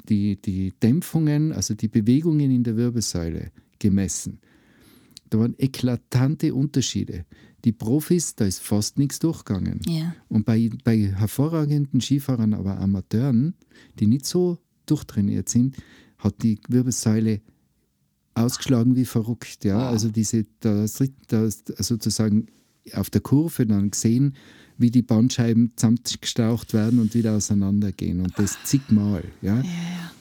die, 0.07 0.41
die 0.41 0.73
Dämpfungen, 0.81 1.51
also 1.53 1.73
die 1.75 1.87
Bewegungen 1.87 2.51
in 2.51 2.63
der 2.63 2.77
Wirbelsäule 2.77 3.51
gemessen. 3.77 4.39
Da 5.29 5.39
waren 5.39 5.55
eklatante 5.57 6.53
Unterschiede. 6.55 7.25
Die 7.65 7.73
Profis, 7.73 8.35
da 8.35 8.45
ist 8.45 8.59
fast 8.59 8.97
nichts 8.97 9.19
durchgegangen. 9.19 9.81
Ja. 9.85 10.15
Und 10.29 10.45
bei, 10.45 10.69
bei 10.83 10.97
hervorragenden 10.97 12.01
Skifahrern, 12.01 12.53
aber 12.53 12.79
Amateuren, 12.79 13.53
die 13.99 14.07
nicht 14.07 14.25
so 14.25 14.57
durchtrainiert 14.85 15.49
sind, 15.49 15.75
hat 16.17 16.41
die 16.41 16.57
Wirbelsäule 16.67 17.41
ausgeschlagen 18.39 18.95
wie 18.95 19.05
verrückt. 19.05 19.65
Ja? 19.65 19.89
Also 19.89 20.09
diese, 20.09 20.45
da, 20.59 20.85
da 21.27 21.49
sozusagen 21.49 22.47
auf 22.93 23.09
der 23.09 23.21
Kurve 23.21 23.65
dann 23.65 23.91
gesehen, 23.91 24.35
wie 24.77 24.91
die 24.91 25.01
Bandscheiben 25.01 25.73
zusammengestaucht 25.75 26.73
werden 26.73 26.99
und 26.99 27.13
wieder 27.13 27.35
auseinandergehen. 27.35 28.21
Und 28.21 28.33
das 28.37 28.57
zigmal. 28.63 29.23
Ja? 29.41 29.57
Ja. 29.57 30.11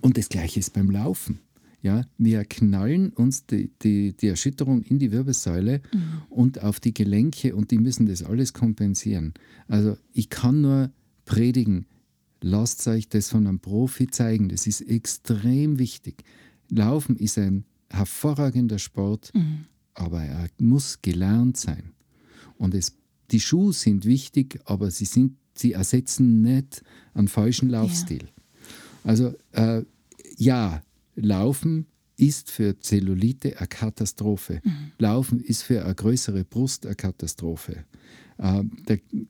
Und 0.00 0.16
das 0.16 0.28
Gleiche 0.28 0.60
ist 0.60 0.72
beim 0.72 0.90
Laufen. 0.90 1.40
Ja, 1.82 2.04
wir 2.18 2.44
knallen 2.44 3.10
uns 3.10 3.46
die, 3.46 3.70
die, 3.82 4.12
die 4.12 4.26
Erschütterung 4.26 4.82
in 4.82 4.98
die 4.98 5.12
Wirbelsäule 5.12 5.82
und 6.30 6.60
auf 6.60 6.80
die 6.80 6.92
Gelenke 6.92 7.54
und 7.54 7.70
die 7.70 7.78
müssen 7.78 8.06
das 8.06 8.24
alles 8.24 8.52
kompensieren. 8.52 9.34
Also 9.68 9.96
ich 10.12 10.28
kann 10.28 10.62
nur 10.62 10.90
predigen, 11.26 11.86
lasst 12.40 12.86
euch 12.88 13.08
das 13.08 13.30
von 13.30 13.46
einem 13.46 13.60
Profi 13.60 14.08
zeigen. 14.08 14.48
Das 14.48 14.66
ist 14.66 14.80
extrem 14.80 15.78
wichtig. 15.78 16.24
Laufen 16.68 17.16
ist 17.16 17.38
ein 17.38 17.64
hervorragender 17.90 18.78
Sport, 18.78 19.32
aber 19.94 20.22
er 20.22 20.48
muss 20.58 21.00
gelernt 21.02 21.56
sein. 21.56 21.92
Und 22.58 22.74
es, 22.74 22.96
die 23.30 23.40
Schuhe 23.40 23.72
sind 23.72 24.04
wichtig, 24.04 24.60
aber 24.64 24.90
sie, 24.90 25.04
sind, 25.04 25.36
sie 25.54 25.72
ersetzen 25.72 26.42
nicht 26.42 26.82
einen 27.14 27.28
falschen 27.28 27.68
Laufstil. 27.68 28.28
Also 29.04 29.34
äh, 29.52 29.82
ja, 30.36 30.82
Laufen 31.14 31.86
ist 32.16 32.50
für 32.50 32.78
Zellulite 32.78 33.58
eine 33.58 33.68
Katastrophe. 33.68 34.60
Laufen 34.98 35.40
ist 35.40 35.62
für 35.62 35.84
eine 35.84 35.94
größere 35.94 36.44
Brust 36.44 36.86
eine 36.86 36.94
Katastrophe. 36.94 37.84
Äh, 38.38 38.64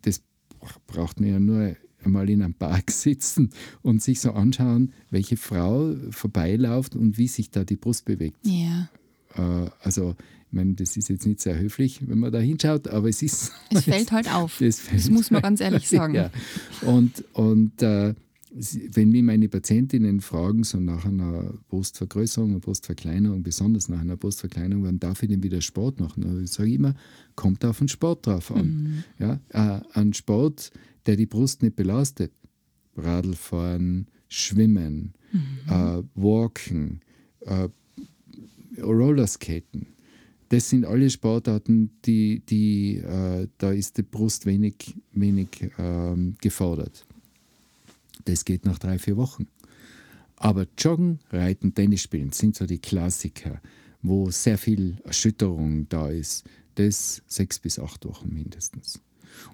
das 0.02 0.22
braucht 0.86 1.20
man 1.20 1.28
ja 1.28 1.40
nur 1.40 1.76
einmal 2.06 2.30
in 2.30 2.42
einem 2.42 2.54
Park 2.54 2.90
sitzen 2.90 3.50
und 3.82 4.02
sich 4.02 4.20
so 4.20 4.32
anschauen, 4.32 4.92
welche 5.10 5.36
Frau 5.36 5.94
vorbeiläuft 6.10 6.96
und 6.96 7.18
wie 7.18 7.28
sich 7.28 7.50
da 7.50 7.64
die 7.64 7.76
Brust 7.76 8.04
bewegt. 8.06 8.38
Ja. 8.42 8.88
Äh, 9.34 9.70
also, 9.80 10.16
ich 10.48 10.52
meine, 10.52 10.74
das 10.74 10.96
ist 10.96 11.08
jetzt 11.08 11.26
nicht 11.26 11.40
sehr 11.40 11.58
höflich, 11.58 12.08
wenn 12.08 12.20
man 12.20 12.32
da 12.32 12.38
hinschaut, 12.38 12.88
aber 12.88 13.08
es 13.08 13.22
ist. 13.22 13.52
Es 13.70 13.84
fällt 13.84 14.12
halt 14.12 14.32
auf. 14.32 14.58
Das, 14.60 14.80
Das 14.90 15.10
muss 15.10 15.30
man 15.30 15.42
ganz 15.42 15.60
ehrlich 15.60 15.88
sagen. 15.88 16.14
ja. 16.14 16.30
Und, 16.82 17.24
und 17.34 17.82
äh, 17.82 18.14
wenn 18.92 19.10
mich 19.10 19.22
meine 19.22 19.48
Patientinnen 19.48 20.20
fragen, 20.22 20.64
so 20.64 20.80
nach 20.80 21.04
einer 21.04 21.52
Brustvergrößerung, 21.68 22.50
einer 22.50 22.60
Brustverkleinerung, 22.60 23.42
besonders 23.42 23.90
nach 23.90 24.00
einer 24.00 24.16
Brustverkleinerung, 24.16 24.84
wann 24.84 24.98
darf 24.98 25.22
ich 25.22 25.28
denn 25.28 25.42
wieder 25.42 25.60
Sport 25.60 26.00
machen? 26.00 26.46
Sage 26.46 26.70
ich 26.70 26.76
immer, 26.76 26.94
kommt 27.34 27.64
auf 27.66 27.78
den 27.78 27.88
Sport 27.88 28.26
drauf 28.26 28.50
an. 28.50 29.04
Ja, 29.18 29.40
äh, 29.50 29.80
ein 29.92 30.14
Sport, 30.14 30.70
der 31.06 31.16
die 31.16 31.26
Brust 31.26 31.62
nicht 31.62 31.76
belastet. 31.76 32.32
Radlfahren, 32.96 34.08
Schwimmen, 34.28 35.12
äh, 35.68 36.02
Walken, 36.14 37.00
äh, 37.40 37.68
Rollerskaten. 38.80 39.86
Das 40.48 40.70
sind 40.70 40.84
alle 40.84 41.10
Sportarten, 41.10 41.90
die, 42.04 42.40
die 42.48 42.98
äh, 42.98 43.48
da 43.58 43.72
ist 43.72 43.98
die 43.98 44.02
Brust 44.02 44.46
wenig, 44.46 44.94
wenig 45.12 45.70
ähm, 45.78 46.36
gefordert. 46.40 47.04
Das 48.24 48.44
geht 48.44 48.64
nach 48.64 48.78
drei, 48.78 48.98
vier 48.98 49.16
Wochen. 49.16 49.48
Aber 50.36 50.66
Joggen, 50.78 51.18
Reiten, 51.30 51.74
Tennis 51.74 52.02
spielen 52.02 52.32
sind 52.32 52.56
so 52.56 52.66
die 52.66 52.78
Klassiker, 52.78 53.60
wo 54.02 54.30
sehr 54.30 54.58
viel 54.58 54.98
Erschütterung 55.04 55.88
da 55.88 56.10
ist. 56.10 56.44
Das 56.74 57.22
sechs 57.26 57.58
bis 57.58 57.78
acht 57.78 58.04
Wochen 58.04 58.32
mindestens. 58.32 59.00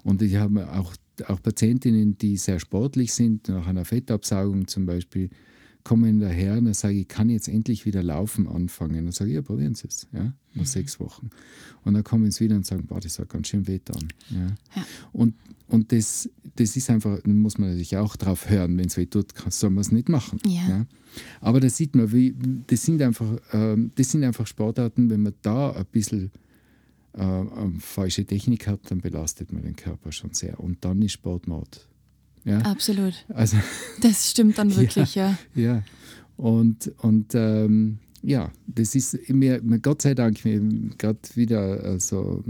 Und 0.03 0.21
ich 0.21 0.35
habe 0.35 0.71
auch, 0.73 0.93
auch 1.27 1.41
Patientinnen, 1.41 2.17
die 2.17 2.37
sehr 2.37 2.59
sportlich 2.59 3.13
sind, 3.13 3.47
nach 3.49 3.67
einer 3.67 3.85
Fettabsaugung 3.85 4.67
zum 4.67 4.85
Beispiel, 4.85 5.29
kommen 5.83 6.19
daher 6.19 6.57
und 6.57 6.65
dann 6.65 6.73
sage 6.73 6.93
ich, 6.95 7.01
ich 7.01 7.07
kann 7.07 7.29
jetzt 7.29 7.47
endlich 7.47 7.85
wieder 7.85 8.01
laufen 8.01 8.47
anfangen. 8.47 9.05
Dann 9.05 9.11
sage 9.11 9.31
ich, 9.31 9.35
ja, 9.35 9.41
probieren 9.41 9.75
Sie 9.75 9.87
es, 9.87 10.07
ja, 10.13 10.33
nach 10.53 10.65
sechs 10.65 10.99
Wochen. 10.99 11.29
Und 11.83 11.93
dann 11.93 12.03
kommen 12.03 12.31
sie 12.31 12.45
wieder 12.45 12.55
und 12.55 12.65
sagen, 12.65 12.85
boah, 12.85 12.99
das 12.99 13.19
hat 13.19 13.29
ganz 13.29 13.47
schön 13.47 13.67
weh 13.67 13.79
dann. 13.83 14.07
Ja. 14.29 14.47
Ja. 14.75 14.85
Und, 15.11 15.35
und 15.67 15.91
das, 15.91 16.29
das 16.55 16.77
ist 16.77 16.89
einfach, 16.89 17.19
da 17.21 17.31
muss 17.31 17.57
man 17.57 17.69
natürlich 17.69 17.97
auch 17.97 18.15
drauf 18.15 18.49
hören, 18.49 18.77
wenn 18.77 18.87
es 18.87 18.97
weh 18.97 19.05
tut, 19.05 19.33
soll 19.49 19.71
man 19.71 19.81
es 19.81 19.91
nicht 19.91 20.09
machen. 20.09 20.39
Ja. 20.47 20.85
Aber 21.41 21.59
da 21.59 21.69
sieht 21.69 21.95
man, 21.95 22.11
wie, 22.11 22.33
das, 22.67 22.83
sind 22.83 23.01
einfach, 23.01 23.37
ähm, 23.51 23.91
das 23.95 24.11
sind 24.11 24.23
einfach 24.23 24.47
Sportarten, 24.47 25.09
wenn 25.09 25.21
man 25.21 25.33
da 25.41 25.71
ein 25.71 25.85
bisschen 25.91 26.31
äh, 27.13 27.21
eine 27.21 27.79
falsche 27.79 28.25
Technik 28.25 28.67
hat, 28.67 28.79
dann 28.89 29.01
belastet 29.01 29.51
man 29.51 29.63
den 29.63 29.75
Körper 29.75 30.11
schon 30.11 30.33
sehr. 30.33 30.59
Und 30.59 30.83
dann 30.83 31.01
ist 31.01 31.13
Sportmord. 31.13 31.87
Ja? 32.43 32.59
Absolut. 32.59 33.25
Also, 33.29 33.57
Das 34.01 34.31
stimmt 34.31 34.57
dann 34.57 34.75
wirklich, 34.75 35.15
ja. 35.15 35.37
ja. 35.55 35.83
Und, 36.37 36.91
und 36.99 37.35
ähm, 37.35 37.99
ja, 38.21 38.51
das 38.67 38.95
ist 38.95 39.29
mir, 39.29 39.61
Gott 39.79 40.01
sei 40.01 40.15
Dank, 40.15 40.43
mir 40.45 40.59
gerade 40.97 41.19
wieder 41.35 41.83
also 41.83 42.43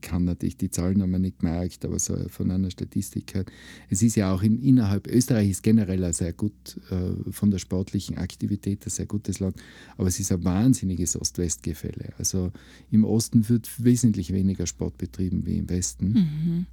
kann 0.00 0.24
natürlich 0.24 0.56
die 0.56 0.70
Zahlen 0.70 1.02
haben 1.02 1.10
wir 1.10 1.18
nicht 1.18 1.40
gemerkt, 1.40 1.84
aber 1.84 1.98
so 1.98 2.16
von 2.28 2.50
einer 2.50 2.70
Statistik 2.70 3.34
her. 3.34 3.44
Es 3.88 4.02
ist 4.02 4.16
ja 4.16 4.32
auch 4.32 4.42
in, 4.42 4.60
innerhalb 4.62 5.06
Österreich 5.06 5.50
ist 5.50 5.62
generell 5.62 6.02
ein 6.04 6.12
sehr 6.12 6.32
gut 6.32 6.52
äh, 6.90 7.30
von 7.32 7.50
der 7.50 7.58
sportlichen 7.58 8.18
Aktivität 8.18 8.86
ein 8.86 8.90
sehr 8.90 9.06
gutes 9.06 9.40
Land, 9.40 9.56
aber 9.96 10.08
es 10.08 10.18
ist 10.20 10.32
ein 10.32 10.44
wahnsinniges 10.44 11.20
Ost-West-Gefälle. 11.20 12.12
Also 12.18 12.52
im 12.90 13.04
Osten 13.04 13.48
wird 13.48 13.68
wesentlich 13.82 14.32
weniger 14.32 14.66
Sport 14.66 14.98
betrieben 14.98 15.44
wie 15.46 15.58
im 15.58 15.68
Westen. 15.68 16.66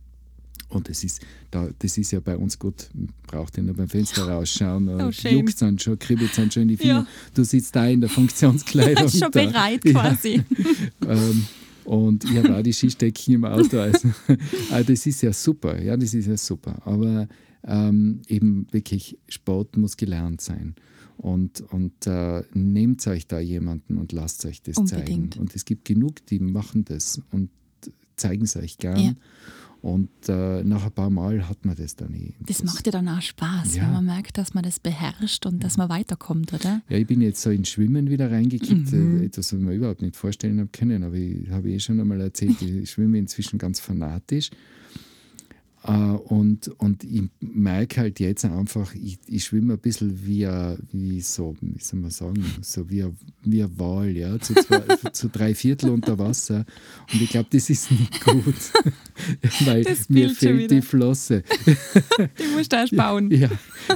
Und 0.69 0.89
das 0.89 1.03
ist, 1.05 1.21
da, 1.49 1.69
das 1.79 1.97
ist 1.97 2.11
ja 2.11 2.19
bei 2.19 2.35
uns 2.35 2.59
gut, 2.59 2.89
braucht 3.25 3.55
ja 3.55 3.63
nur 3.63 3.75
beim 3.75 3.87
Fenster 3.87 4.27
rausschauen, 4.27 4.89
Oh, 5.01 5.09
juckt 5.09 5.61
dann 5.61 5.79
schon, 5.79 5.97
kribbelt 5.97 6.37
dann 6.37 6.51
schon 6.51 6.63
in 6.63 6.67
die 6.69 6.77
Finger. 6.77 6.93
Ja. 6.93 7.07
Du 7.33 7.43
sitzt 7.45 7.73
da 7.75 7.87
in 7.87 8.01
der 8.01 8.09
Funktionskleidung. 8.09 9.07
Schon 9.17 9.31
bereit 9.31 9.85
Ja. 9.85 9.91
quasi. 9.93 10.43
Ähm, 11.07 11.45
und 11.87 12.25
ich 12.25 12.37
habe 12.37 12.57
auch 12.57 12.61
die 12.61 12.73
Skistecken 12.73 13.35
im 13.35 13.45
Auto. 13.45 13.79
Also, 13.79 14.09
äh, 14.27 14.83
das 14.87 15.05
ist 15.05 15.21
ja 15.21 15.31
super, 15.31 15.81
ja, 15.81 15.95
das 15.95 16.13
ist 16.13 16.27
ja 16.27 16.35
super. 16.35 16.85
Aber 16.85 17.29
ähm, 17.63 18.21
eben 18.27 18.67
wirklich, 18.71 19.17
Sport 19.29 19.77
muss 19.77 19.95
gelernt 19.95 20.41
sein. 20.41 20.75
Und, 21.15 21.61
und 21.71 22.05
äh, 22.05 22.43
nehmt 22.53 23.07
euch 23.07 23.27
da 23.27 23.39
jemanden 23.39 23.97
und 23.97 24.11
lasst 24.11 24.45
euch 24.45 24.61
das 24.61 24.77
Unbedingt. 24.77 25.33
zeigen. 25.33 25.41
Und 25.41 25.55
es 25.55 25.63
gibt 25.63 25.85
genug, 25.85 26.25
die 26.25 26.39
machen 26.39 26.83
das 26.83 27.21
und 27.31 27.49
zeigen 28.17 28.43
es 28.43 28.57
euch 28.57 28.77
gern. 28.77 28.99
Ja. 28.99 29.13
Und 29.81 30.09
äh, 30.27 30.63
nach 30.63 30.85
ein 30.85 30.91
paar 30.91 31.09
Mal 31.09 31.47
hat 31.47 31.63
man 31.65 31.75
das 31.75 31.95
dann 31.95 32.13
eh. 32.13 32.33
Das 32.45 32.63
macht 32.63 32.85
ja 32.87 32.91
dann 32.91 33.07
auch 33.07 33.21
Spaß, 33.21 33.75
Ja. 33.75 33.83
wenn 33.83 33.91
man 33.93 34.05
merkt, 34.05 34.37
dass 34.37 34.53
man 34.53 34.63
das 34.63 34.79
beherrscht 34.79 35.45
und 35.45 35.63
dass 35.63 35.77
man 35.77 35.87
weiterkommt, 35.89 36.51
oder? 36.53 36.81
Ja, 36.89 36.97
ich 36.97 37.07
bin 37.07 37.21
jetzt 37.21 37.41
so 37.41 37.49
ins 37.51 37.69
Schwimmen 37.69 38.09
wieder 38.09 38.31
reingekippt, 38.31 38.91
Mhm. 38.91 39.21
äh, 39.21 39.25
etwas, 39.25 39.53
was 39.53 39.59
ich 39.59 39.65
mir 39.65 39.73
überhaupt 39.73 40.01
nicht 40.01 40.15
vorstellen 40.15 40.59
habe 40.59 40.69
können, 40.73 41.03
aber 41.03 41.15
ich 41.15 41.49
habe 41.51 41.69
eh 41.69 41.79
schon 41.79 41.99
einmal 41.99 42.19
erzählt, 42.21 42.61
ich 42.61 42.89
schwimme 42.89 43.17
inzwischen 43.19 43.59
ganz 43.59 43.79
fanatisch. 43.79 44.49
Äh, 45.83 45.91
und, 45.91 46.67
und 46.79 47.03
ich 47.03 47.23
merke 47.39 48.01
halt 48.01 48.19
jetzt 48.19 48.43
einfach, 48.45 48.93
ich, 48.95 49.19
ich 49.27 49.43
schwimme 49.45 49.73
ein 49.73 49.79
bisschen 49.79 50.25
wie, 50.25 50.45
ein- 50.47 50.77
wie 50.91 51.21
so, 51.21 51.55
wie 51.61 51.79
soll 51.79 51.99
man 52.01 52.11
sagen, 52.11 52.43
so 52.61 52.89
wie 52.89 53.03
ein, 53.03 53.15
wie 53.43 53.63
ein 53.63 53.79
Wal, 53.79 54.09
ja, 54.17 54.39
zu, 54.39 54.53
zwei, 54.55 54.79
zu 55.13 55.29
drei 55.29 55.53
Viertel 55.55 55.91
unter 55.91 56.17
Wasser. 56.17 56.65
Und 57.13 57.21
ich 57.21 57.29
glaube, 57.29 57.47
das 57.51 57.69
ist 57.69 57.91
nicht 57.91 58.21
gut, 58.25 58.55
weil 59.65 59.83
Das 59.83 60.09
mir 60.09 60.29
fehlt 60.31 60.57
wieder. 60.57 60.75
die 60.75 60.81
Flosse. 60.81 61.43
Die 62.39 62.55
musst 62.55 62.71
du 62.71 62.75
erst 62.77 62.95
bauen. 62.95 63.29
Ja, 63.31 63.49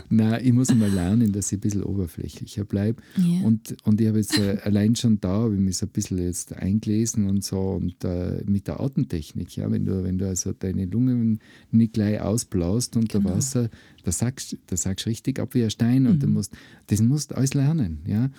nein, 0.09 0.41
ich 0.45 0.53
muss 0.53 0.73
mal 0.73 0.89
lernen, 0.89 1.31
dass 1.31 1.51
ich 1.51 1.57
ein 1.57 1.61
bisschen 1.61 1.83
oberflächlicher 1.83 2.63
bleibe. 2.63 3.01
Ja. 3.17 3.41
Und, 3.45 3.75
und 3.83 3.99
ich 4.01 4.07
habe 4.07 4.17
jetzt 4.19 4.37
äh, 4.37 4.57
allein 4.63 4.95
schon 4.95 5.19
da, 5.19 5.29
habe 5.29 5.55
ich 5.55 5.59
mich 5.61 5.77
so 5.77 5.85
ein 5.85 5.89
bisschen 5.89 6.19
jetzt 6.19 6.53
eingelesen 6.53 7.27
und 7.29 7.43
so 7.43 7.59
und 7.59 8.03
äh, 8.03 8.43
mit 8.45 8.67
der 8.67 8.79
Atemtechnik, 8.79 9.55
ja, 9.57 9.69
wenn 9.71 9.85
du, 9.85 10.03
wenn 10.03 10.17
du 10.17 10.27
also 10.27 10.53
deine 10.53 10.85
Lungen 10.85 11.39
nicht 11.73 11.93
gleich 11.93 12.19
ausblaust 12.21 12.95
unter 12.97 13.19
Genau. 13.19 13.35
Wasser, 13.35 13.69
da 14.03 14.11
sagst 14.11 14.57
da 14.67 14.75
sagst 14.77 15.05
du 15.05 15.09
richtig 15.09 15.39
ab 15.39 15.53
wie 15.53 15.63
ein 15.63 15.69
Stein 15.69 16.07
und 16.07 16.21
du 16.21 16.27
Mhm. 16.27 16.33
musst, 16.33 16.53
das 16.87 17.01
musst 17.01 17.31
du 17.31 17.35
alles 17.35 17.53
lernen, 17.53 17.99
ja. 18.05 18.29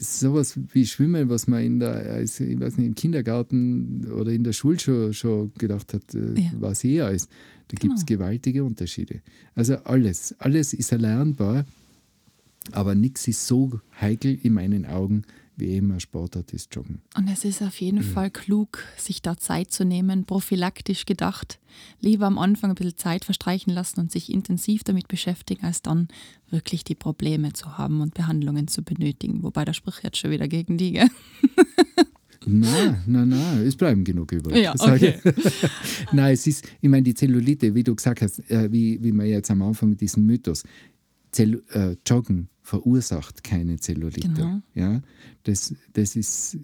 Sowas 0.00 0.56
wie 0.72 0.86
Schwimmen, 0.86 1.28
was 1.28 1.48
man 1.48 1.60
in 1.64 1.80
der, 1.80 2.22
ich 2.22 2.38
weiß 2.38 2.78
nicht, 2.78 2.86
im 2.86 2.94
Kindergarten 2.94 4.06
oder 4.12 4.30
in 4.30 4.44
der 4.44 4.52
Schule 4.52 4.78
schon, 4.78 5.12
schon 5.12 5.50
gedacht 5.58 5.92
hat, 5.92 6.14
äh, 6.14 6.38
Ja. 6.40 6.52
was 6.60 6.84
eh 6.84 6.98
ist. 7.12 7.28
Da 7.66 7.74
gibt 7.76 7.94
es 7.98 8.06
Genau. 8.06 8.20
gewaltige 8.20 8.62
Unterschiede. 8.62 9.22
Also 9.56 9.74
alles, 9.78 10.36
alles 10.38 10.72
ist 10.72 10.92
erlernbar. 10.92 11.64
Aber 12.70 12.94
nichts 12.94 13.26
ist 13.26 13.46
so 13.46 13.80
heikel 14.00 14.38
in 14.42 14.52
meinen 14.52 14.86
Augen 14.86 15.22
wie 15.58 15.68
eben 15.68 15.92
ein 15.92 16.00
Sportart 16.00 16.52
ist 16.52 16.74
Joggen. 16.74 17.02
Und 17.16 17.28
es 17.28 17.44
ist 17.44 17.62
auf 17.62 17.80
jeden 17.80 18.02
Fall 18.02 18.30
klug, 18.30 18.84
sich 18.96 19.22
da 19.22 19.36
Zeit 19.36 19.72
zu 19.72 19.84
nehmen, 19.84 20.24
prophylaktisch 20.24 21.04
gedacht. 21.04 21.58
Lieber 22.00 22.26
am 22.26 22.38
Anfang 22.38 22.70
ein 22.70 22.74
bisschen 22.74 22.96
Zeit 22.96 23.24
verstreichen 23.24 23.72
lassen 23.72 24.00
und 24.00 24.12
sich 24.12 24.32
intensiv 24.32 24.84
damit 24.84 25.08
beschäftigen, 25.08 25.64
als 25.64 25.82
dann 25.82 26.08
wirklich 26.50 26.84
die 26.84 26.94
Probleme 26.94 27.52
zu 27.52 27.76
haben 27.76 28.00
und 28.00 28.14
Behandlungen 28.14 28.68
zu 28.68 28.82
benötigen. 28.82 29.42
Wobei 29.42 29.64
der 29.64 29.72
Spruch 29.72 30.00
jetzt 30.02 30.18
schon 30.18 30.30
wieder 30.30 30.48
gegen 30.48 30.78
die, 30.78 30.92
gell? 30.92 31.10
Nein, 32.46 33.02
nein, 33.06 33.28
nein, 33.28 33.66
es 33.66 33.76
bleiben 33.76 34.04
genug 34.04 34.32
übrig. 34.32 34.56
Ja, 34.56 34.72
okay. 34.78 35.18
nein, 36.12 36.32
es 36.32 36.46
ist, 36.46 36.66
ich 36.80 36.88
meine, 36.88 37.02
die 37.02 37.14
Zellulite, 37.14 37.74
wie 37.74 37.82
du 37.82 37.94
gesagt 37.94 38.22
hast, 38.22 38.38
äh, 38.50 38.72
wie, 38.72 39.02
wie 39.02 39.12
wir 39.12 39.26
jetzt 39.26 39.50
am 39.50 39.60
Anfang 39.60 39.96
diesen 39.96 40.24
Mythos, 40.24 40.62
Zell, 41.30 41.62
äh, 41.72 41.96
Joggen 42.06 42.48
verursacht 42.68 43.42
keine 43.42 43.76
Zellulite. 43.78 44.28
Genau. 44.28 44.60
Ja, 44.74 45.00
das, 45.44 45.74
das 45.94 46.16
ist 46.16 46.58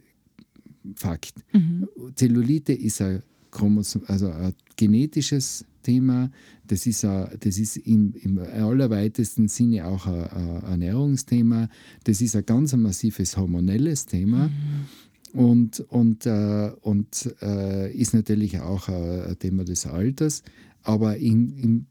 Fakt. 0.97 1.33
Mhm. 1.55 1.89
Zellulite 2.15 2.75
ist 2.75 3.01
ein, 3.01 3.23
Chromosom, 3.51 4.03
also 4.07 4.31
ein 4.31 4.53
genetisches 4.77 5.65
Thema, 5.83 6.31
das 6.67 6.87
ist, 6.87 7.07
ein, 7.07 7.29
das 7.41 7.57
ist 7.57 7.79
im, 7.79 8.13
im 8.21 8.39
allerweitesten 8.39 9.49
Sinne 9.49 9.87
auch 9.87 10.07
ein, 10.07 10.25
ein 10.29 10.63
Ernährungsthema, 10.65 11.71
das 12.05 12.21
ist 12.21 12.37
ein 12.37 12.45
ganz 12.45 12.77
massives 12.77 13.37
hormonelles 13.39 14.05
Thema. 14.05 14.49
Mhm. 14.49 15.41
Und, 15.41 15.81
und, 15.89 16.27
äh, 16.27 16.71
und 16.83 17.35
äh, 17.41 17.93
ist 17.93 18.13
natürlich 18.13 18.61
auch 18.61 18.89
ein, 18.89 19.39
Thema 19.39 19.65
des 19.65 19.87
Alters. 19.87 20.43
Aber 20.83 21.17
in, 21.17 21.57
in, 21.57 21.87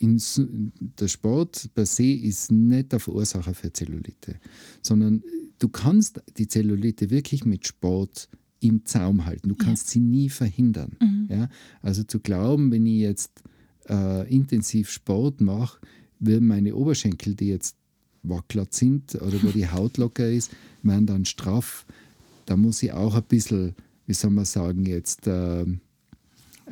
der 0.00 1.08
Sport 1.08 1.70
per 1.74 1.86
se 1.86 2.12
ist 2.12 2.52
nicht 2.52 2.92
der 2.92 3.00
Verursacher 3.00 3.54
für 3.54 3.72
Zellulite, 3.72 4.36
sondern 4.82 5.22
du 5.58 5.68
kannst 5.68 6.22
die 6.36 6.46
Zellulite 6.46 7.10
wirklich 7.10 7.44
mit 7.44 7.66
Sport 7.66 8.28
im 8.60 8.84
Zaum 8.84 9.24
halten. 9.24 9.48
Du 9.48 9.54
kannst 9.54 9.88
ja. 9.88 9.92
sie 9.92 10.00
nie 10.00 10.28
verhindern. 10.28 10.96
Mhm. 11.00 11.28
Ja? 11.30 11.48
Also 11.82 12.02
zu 12.02 12.20
glauben, 12.20 12.70
wenn 12.70 12.86
ich 12.86 13.00
jetzt 13.00 13.42
äh, 13.88 14.28
intensiv 14.32 14.90
Sport 14.90 15.40
mache, 15.40 15.80
werden 16.18 16.48
meine 16.48 16.74
Oberschenkel, 16.74 17.34
die 17.34 17.48
jetzt 17.48 17.76
wackelt 18.22 18.74
sind 18.74 19.14
oder 19.14 19.42
wo 19.42 19.48
die 19.48 19.68
Haut 19.68 19.96
locker 19.96 20.28
ist, 20.28 20.50
werden 20.82 21.06
dann 21.06 21.24
straff 21.24 21.86
da 22.48 22.56
muss 22.56 22.82
ich 22.82 22.92
auch 22.92 23.14
ein 23.14 23.22
bisschen, 23.24 23.74
wie 24.06 24.14
soll 24.14 24.30
man 24.30 24.46
sagen, 24.46 24.86
jetzt. 24.86 25.26
Äh, 25.26 25.66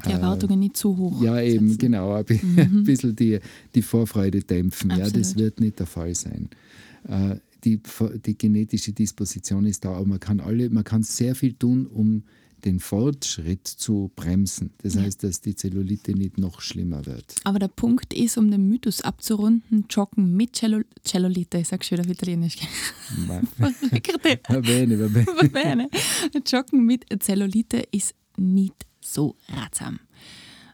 die 0.05 0.11
Erwartungen 0.11 0.55
äh, 0.55 0.65
nicht 0.65 0.77
zu 0.77 0.97
hoch. 0.97 1.23
Ja, 1.23 1.41
eben, 1.41 1.69
setzen. 1.69 1.79
genau. 1.79 2.13
Ein 2.15 2.25
mhm. 2.29 2.85
bisschen 2.85 3.17
die, 3.17 3.39
die 3.75 3.83
Vorfreude 3.83 4.41
dämpfen. 4.41 4.91
Ja, 4.91 5.09
das 5.09 5.37
wird 5.37 5.61
nicht 5.61 5.79
der 5.79 5.87
Fall 5.87 6.15
sein. 6.15 6.49
Äh, 7.09 7.37
die, 7.65 7.81
die 8.25 8.39
genetische 8.39 8.93
Disposition 8.93 9.65
ist 9.67 9.85
da, 9.85 9.93
aber 9.93 10.07
man 10.07 10.21
kann, 10.21 10.41
alle, 10.41 10.71
man 10.71 10.85
kann 10.85 11.03
sehr 11.03 11.35
viel 11.35 11.55
tun, 11.55 11.87
um 11.87 12.23
den 12.65 12.81
Fortschritt 12.81 13.67
zu 13.67 14.11
bremsen. 14.17 14.71
Das 14.83 14.95
ja. 14.95 15.03
heißt, 15.03 15.23
dass 15.23 15.41
die 15.41 15.55
Zellulite 15.55 16.13
nicht 16.13 16.39
noch 16.39 16.61
schlimmer 16.61 17.05
wird. 17.07 17.37
Aber 17.45 17.59
der 17.59 17.69
Punkt 17.69 18.15
ist, 18.15 18.39
um 18.39 18.51
den 18.51 18.69
Mythos 18.69 19.03
abzurunden, 19.03 19.87
Joggen 19.89 20.37
mit 20.37 20.57
Cellu 20.57 20.83
Cellulite, 21.05 21.59
ich 21.59 21.69
sage 21.69 21.85
schon 21.85 22.01
auf 22.01 22.09
Italienisch. 22.09 22.57
va 23.27 23.41
bene. 24.61 24.99
va 24.99 25.49
bene. 25.49 25.89
Joggen 26.47 26.85
mit 26.85 27.05
Zellulite 27.21 27.85
ist 27.93 28.15
nicht 28.37 28.87
so 29.13 29.37
ratsam. 29.49 30.01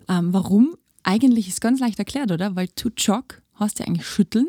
Ähm, 0.08 0.32
warum? 0.32 0.76
Eigentlich 1.02 1.48
ist 1.48 1.60
ganz 1.60 1.80
leicht 1.80 1.98
erklärt, 1.98 2.30
oder? 2.30 2.54
Weil 2.54 2.68
to 2.68 2.90
jog 2.96 3.42
hast 3.54 3.78
du 3.78 3.82
ja 3.82 3.88
eigentlich 3.88 4.06
schütteln 4.06 4.48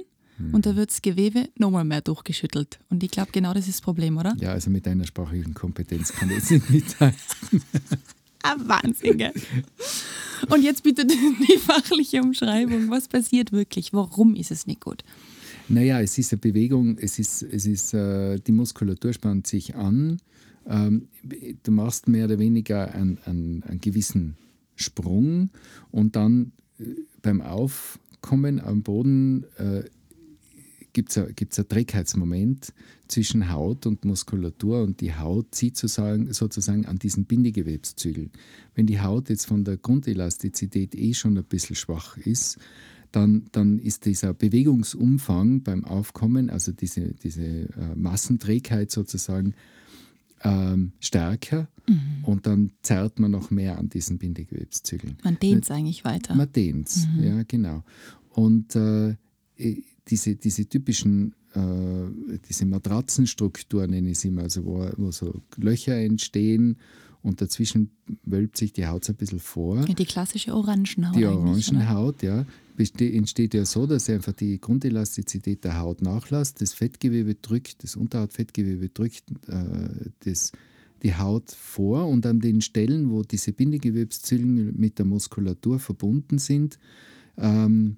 und 0.51 0.65
da 0.65 0.75
wird 0.75 0.89
das 0.89 1.01
Gewebe 1.01 1.49
nochmal 1.57 1.85
mehr 1.85 2.01
durchgeschüttelt. 2.01 2.79
Und 2.89 3.03
ich 3.03 3.11
glaube, 3.11 3.29
genau 3.31 3.53
das 3.53 3.67
ist 3.67 3.77
das 3.77 3.81
Problem, 3.81 4.17
oder? 4.17 4.35
Ja, 4.39 4.51
also 4.51 4.69
mit 4.69 4.85
deiner 4.85 5.05
sprachlichen 5.05 5.53
Kompetenz 5.53 6.11
kann 6.11 6.29
ich 6.29 6.37
jetzt 6.37 6.51
nicht 6.51 6.69
mitteilen. 6.69 7.15
ah, 8.43 8.55
Wahnsinn, 8.57 9.17
gell? 9.17 9.33
Und 10.49 10.63
jetzt 10.63 10.83
bitte 10.83 11.05
die 11.05 11.57
fachliche 11.59 12.21
Umschreibung. 12.21 12.89
Was 12.89 13.07
passiert 13.07 13.51
wirklich? 13.51 13.93
Warum 13.93 14.35
ist 14.35 14.51
es 14.51 14.67
nicht 14.67 14.81
gut? 14.81 15.03
Naja, 15.69 16.01
es 16.01 16.17
ist 16.17 16.33
eine 16.33 16.39
Bewegung, 16.39 16.97
es 16.97 17.19
ist, 17.19 17.43
es 17.43 17.65
ist, 17.65 17.93
äh, 17.93 18.37
die 18.39 18.51
Muskulatur 18.51 19.13
spannt 19.13 19.47
sich 19.47 19.75
an. 19.75 20.19
Ähm, 20.67 21.07
du 21.63 21.71
machst 21.71 22.07
mehr 22.07 22.25
oder 22.25 22.39
weniger 22.39 22.93
einen, 22.93 23.17
einen, 23.25 23.63
einen 23.63 23.81
gewissen 23.81 24.37
Sprung 24.75 25.49
und 25.91 26.15
dann 26.15 26.51
äh, 26.79 26.85
beim 27.21 27.41
Aufkommen 27.41 28.59
am 28.59 28.83
Boden 28.83 29.45
äh, 29.57 29.83
gibt 30.93 31.17
es 31.17 31.59
ein 31.59 31.67
Trägheitsmoment 31.67 32.71
zwischen 33.07 33.51
Haut 33.51 33.85
und 33.85 34.05
Muskulatur 34.05 34.83
und 34.83 35.01
die 35.01 35.15
Haut 35.15 35.53
zieht 35.53 35.75
sozusagen, 35.75 36.31
sozusagen 36.31 36.85
an 36.85 36.99
diesen 36.99 37.25
Bindegewebszügeln. 37.25 38.31
Wenn 38.75 38.85
die 38.85 39.01
Haut 39.01 39.29
jetzt 39.29 39.47
von 39.47 39.63
der 39.63 39.77
Grundelastizität 39.77 40.95
eh 40.95 41.13
schon 41.13 41.37
ein 41.37 41.43
bisschen 41.43 41.75
schwach 41.75 42.17
ist, 42.17 42.59
dann, 43.11 43.45
dann 43.51 43.79
ist 43.79 44.05
dieser 44.05 44.33
Bewegungsumfang 44.33 45.61
beim 45.61 45.83
Aufkommen, 45.85 46.49
also 46.49 46.71
diese, 46.71 47.13
diese 47.13 47.43
äh, 47.43 47.95
Massenträgheit 47.95 48.89
sozusagen, 48.91 49.53
ähm, 50.43 50.91
stärker 50.99 51.67
mhm. 51.87 52.23
und 52.23 52.47
dann 52.47 52.71
zerrt 52.81 53.19
man 53.19 53.31
noch 53.31 53.49
mehr 53.51 53.77
an 53.77 53.89
diesen 53.89 54.17
Bindegewebszügeln. 54.17 55.17
Man 55.23 55.39
dehnt 55.39 55.63
es 55.63 55.71
eigentlich 55.71 56.03
weiter. 56.03 56.35
Man 56.35 56.51
dehnt 56.51 56.89
es, 56.89 57.07
mhm. 57.07 57.23
ja, 57.23 57.43
genau. 57.43 57.83
Und 58.29 58.75
äh, 58.75 59.15
diese, 60.07 60.35
diese 60.35 60.67
typischen 60.67 61.33
äh, 61.55 62.39
diese 62.49 62.65
Matratzenstruktur 62.65 63.85
nenne 63.87 64.09
ich 64.09 64.17
es 64.17 64.25
immer, 64.25 64.43
also 64.43 64.65
wo, 64.65 64.89
wo 64.97 65.11
so 65.11 65.41
Löcher 65.57 65.95
entstehen 65.95 66.77
und 67.21 67.41
dazwischen 67.41 67.91
wölbt 68.25 68.57
sich 68.57 68.73
die 68.73 68.87
Haut 68.87 69.05
so 69.05 69.13
ein 69.13 69.15
bisschen 69.15 69.39
vor. 69.39 69.85
Die 69.85 70.05
klassische 70.05 70.53
Orangenhaut. 70.53 71.15
Die 71.15 71.25
Orangenhaut, 71.25 72.23
ja. 72.23 72.45
Entsteht 72.77 73.53
ja 73.53 73.65
so, 73.65 73.85
dass 73.85 74.09
einfach 74.09 74.33
die 74.33 74.59
Grundelastizität 74.59 75.63
der 75.63 75.79
Haut 75.79 76.01
nachlässt, 76.01 76.61
das 76.61 76.73
Fettgewebe 76.73 77.35
drückt, 77.35 77.83
das 77.83 77.95
Unterhautfettgewebe 77.95 78.89
drückt 78.89 79.23
äh, 79.47 80.09
das, 80.25 80.51
die 81.03 81.15
Haut 81.15 81.51
vor 81.51 82.07
und 82.07 82.25
an 82.25 82.39
den 82.39 82.61
Stellen, 82.61 83.11
wo 83.11 83.23
diese 83.23 83.51
Bindegewebszellen 83.51 84.75
mit 84.77 84.97
der 84.97 85.05
Muskulatur 85.05 85.79
verbunden 85.79 86.39
sind, 86.39 86.79
ähm, 87.37 87.97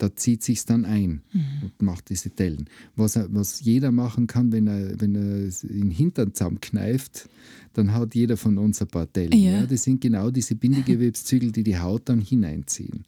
da 0.00 0.14
zieht 0.16 0.42
sich 0.42 0.64
dann 0.64 0.84
ein 0.84 1.20
mhm. 1.32 1.42
und 1.62 1.82
macht 1.82 2.08
diese 2.08 2.30
Dellen. 2.30 2.66
Was, 2.96 3.18
was 3.28 3.60
jeder 3.60 3.92
machen 3.92 4.26
kann, 4.26 4.50
wenn 4.50 4.66
er, 4.66 5.00
wenn 5.00 5.14
er 5.14 5.50
den 5.62 5.90
Hintern 5.90 6.34
zusammenkneift, 6.34 7.28
dann 7.74 7.92
hat 7.92 8.14
jeder 8.14 8.36
von 8.36 8.58
uns 8.58 8.80
ein 8.80 8.88
paar 8.88 9.06
Dellen. 9.06 9.32
Ja. 9.32 9.60
ja. 9.60 9.66
Das 9.66 9.84
sind 9.84 10.00
genau 10.00 10.30
diese 10.30 10.54
Bindegewebszügel, 10.54 11.52
die 11.52 11.64
die 11.64 11.78
Haut 11.78 12.08
dann 12.08 12.20
hineinziehen. 12.20 13.04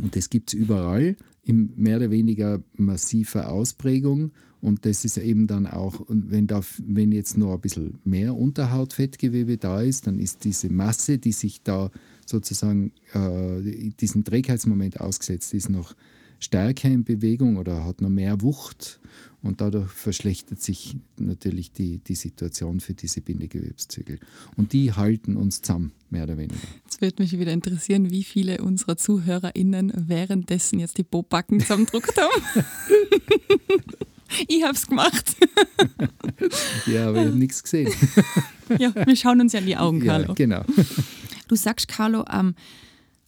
Und 0.00 0.16
das 0.16 0.30
gibt 0.30 0.52
es 0.52 0.54
überall 0.54 1.16
in 1.44 1.72
mehr 1.76 1.98
oder 1.98 2.10
weniger 2.10 2.62
massiver 2.76 3.50
Ausprägung. 3.50 4.32
Und 4.60 4.86
das 4.86 5.04
ist 5.04 5.18
eben 5.18 5.46
dann 5.46 5.66
auch, 5.66 6.06
wenn, 6.08 6.46
da, 6.46 6.62
wenn 6.78 7.12
jetzt 7.12 7.36
noch 7.36 7.54
ein 7.54 7.60
bisschen 7.60 7.98
mehr 8.04 8.34
Unterhautfettgewebe 8.34 9.58
da 9.58 9.82
ist, 9.82 10.06
dann 10.06 10.18
ist 10.18 10.44
diese 10.44 10.70
Masse, 10.70 11.18
die 11.18 11.32
sich 11.32 11.62
da 11.62 11.90
sozusagen 12.24 12.92
äh, 13.12 13.90
diesen 14.00 14.24
Trägheitsmoment 14.24 15.00
ausgesetzt 15.00 15.52
ist, 15.52 15.68
noch 15.68 15.94
stärker 16.38 16.88
in 16.88 17.04
Bewegung 17.04 17.58
oder 17.58 17.84
hat 17.84 18.00
noch 18.00 18.08
mehr 18.08 18.40
Wucht 18.40 19.00
und 19.44 19.60
dadurch 19.60 19.90
verschlechtert 19.90 20.60
sich 20.60 20.96
natürlich 21.18 21.70
die, 21.70 21.98
die 21.98 22.14
Situation 22.14 22.80
für 22.80 22.94
diese 22.94 23.20
Bindegewebszügel. 23.20 24.18
Und 24.56 24.72
die 24.72 24.92
halten 24.92 25.36
uns 25.36 25.60
zusammen, 25.60 25.92
mehr 26.08 26.24
oder 26.24 26.38
weniger. 26.38 26.66
Es 26.88 27.00
würde 27.02 27.22
mich 27.22 27.38
wieder 27.38 27.52
interessieren, 27.52 28.10
wie 28.10 28.24
viele 28.24 28.62
unserer 28.62 28.96
ZuhörerInnen 28.96 29.92
währenddessen 30.08 30.80
jetzt 30.80 30.96
die 30.96 31.02
Bobacken 31.02 31.60
zusammendruckt 31.60 32.16
haben. 32.16 32.64
ich 34.48 34.62
habe 34.64 34.74
es 34.74 34.86
gemacht. 34.86 35.36
ja, 36.86 37.08
aber 37.08 37.20
ich 37.20 37.26
habe 37.26 37.38
nichts 37.38 37.62
gesehen. 37.62 37.92
ja, 38.78 38.94
wir 38.94 39.14
schauen 39.14 39.42
uns 39.42 39.52
ja 39.52 39.60
in 39.60 39.66
die 39.66 39.76
Augen, 39.76 40.00
Carlo. 40.00 40.28
Ja, 40.28 40.34
genau. 40.34 40.64
Du 41.48 41.54
sagst, 41.54 41.86
Carlo, 41.86 42.24
ähm, 42.32 42.54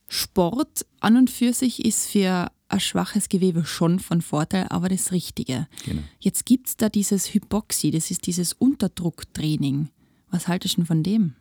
Sport 0.08 0.86
an 1.00 1.16
und 1.18 1.30
für 1.30 1.52
sich 1.52 1.84
ist 1.84 2.08
für 2.08 2.50
ein 2.68 2.80
schwaches 2.80 3.28
Gewebe 3.28 3.64
schon 3.64 3.98
von 3.98 4.22
Vorteil, 4.22 4.66
aber 4.68 4.88
das 4.88 5.12
Richtige. 5.12 5.68
Genau. 5.84 6.02
Jetzt 6.18 6.46
gibt 6.46 6.68
es 6.68 6.76
da 6.76 6.88
dieses 6.88 7.32
Hypoxie, 7.32 7.90
das 7.90 8.10
ist 8.10 8.26
dieses 8.26 8.52
Unterdrucktraining. 8.52 9.88
Was 10.30 10.48
haltest 10.48 10.78
du 10.78 10.84
von 10.84 11.02
dem? 11.02 11.34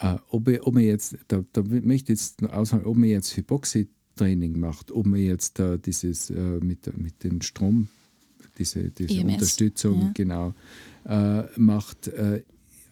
Äh, 0.00 0.16
ob, 0.28 0.48
ich, 0.48 0.62
ob 0.62 0.74
man 0.74 0.82
jetzt, 0.82 1.16
da, 1.28 1.44
da 1.52 1.62
möchte 1.62 2.12
ich 2.12 2.20
jetzt 2.20 2.42
aussagen, 2.44 2.84
ob 2.84 2.96
man 2.96 3.08
jetzt 3.08 3.36
Hypoxie-Training 3.36 4.58
macht, 4.58 4.92
ob 4.92 5.06
man 5.06 5.20
jetzt 5.20 5.58
äh, 5.60 5.78
dieses 5.78 6.30
äh, 6.30 6.34
mit, 6.34 6.96
mit 6.98 7.24
dem 7.24 7.40
Strom, 7.40 7.88
diese, 8.58 8.90
diese 8.90 9.14
EMS, 9.20 9.34
Unterstützung 9.34 10.00
ja. 10.00 10.10
genau 10.14 10.54
äh, 11.06 11.42
macht. 11.58 12.10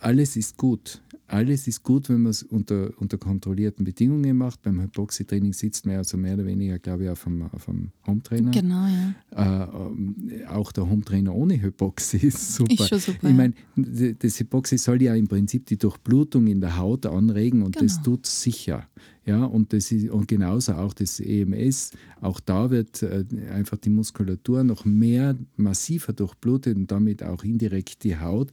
Alles 0.02 0.36
ist 0.36 0.56
gut. 0.56 1.00
Alles 1.28 1.66
ist 1.66 1.82
gut, 1.82 2.10
wenn 2.10 2.22
man 2.22 2.30
es 2.30 2.42
unter, 2.42 2.90
unter 2.98 3.16
kontrollierten 3.16 3.84
Bedingungen 3.86 4.36
macht. 4.36 4.60
Beim 4.62 4.82
Hypoxie-Training 4.82 5.54
sitzt 5.54 5.86
man 5.86 5.96
also 5.96 6.18
mehr 6.18 6.34
oder 6.34 6.44
weniger, 6.44 6.78
glaube 6.78 7.04
ich, 7.04 7.08
auf 7.08 7.26
einem, 7.26 7.42
auf 7.44 7.68
einem 7.70 7.90
Home-Trainer. 8.06 8.50
Genau, 8.50 8.86
ja. 9.34 9.64
Äh, 9.64 10.46
auch 10.46 10.72
der 10.72 10.90
Home-Trainer 10.90 11.34
ohne 11.34 11.62
Hypoxie 11.62 12.18
ist 12.26 12.54
super. 12.54 12.72
Ist 12.74 12.88
schon 12.88 12.98
super, 12.98 13.30
ich 13.30 13.34
meine, 13.34 13.54
das 13.76 14.40
Hypoxie 14.40 14.76
soll 14.76 15.00
ja 15.00 15.14
im 15.14 15.26
Prinzip 15.26 15.64
die 15.66 15.78
Durchblutung 15.78 16.48
in 16.48 16.60
der 16.60 16.76
Haut 16.76 17.06
anregen 17.06 17.62
und 17.62 17.76
das 17.76 17.94
Genau. 17.94 18.04
tut 18.16 18.26
es 18.26 18.42
sicher. 18.42 18.88
Ja, 19.24 19.44
und, 19.44 19.72
das 19.72 19.90
ist, 19.92 20.10
und 20.10 20.28
genauso 20.28 20.72
auch 20.72 20.92
das 20.92 21.18
EMS, 21.20 21.92
auch 22.20 22.40
da 22.40 22.70
wird 22.70 23.02
äh, 23.04 23.24
einfach 23.52 23.78
die 23.78 23.90
Muskulatur 23.90 24.64
noch 24.64 24.84
mehr 24.84 25.38
massiver 25.56 26.12
durchblutet 26.12 26.76
und 26.76 26.90
damit 26.90 27.22
auch 27.22 27.44
indirekt 27.44 28.02
die 28.04 28.18
Haut. 28.18 28.50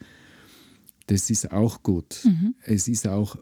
Das 1.10 1.30
ist 1.30 1.52
auch 1.52 1.82
gut. 1.84 2.22
Mhm. 2.24 2.54
Es 2.63 2.88
ist 2.88 3.08
auch 3.08 3.36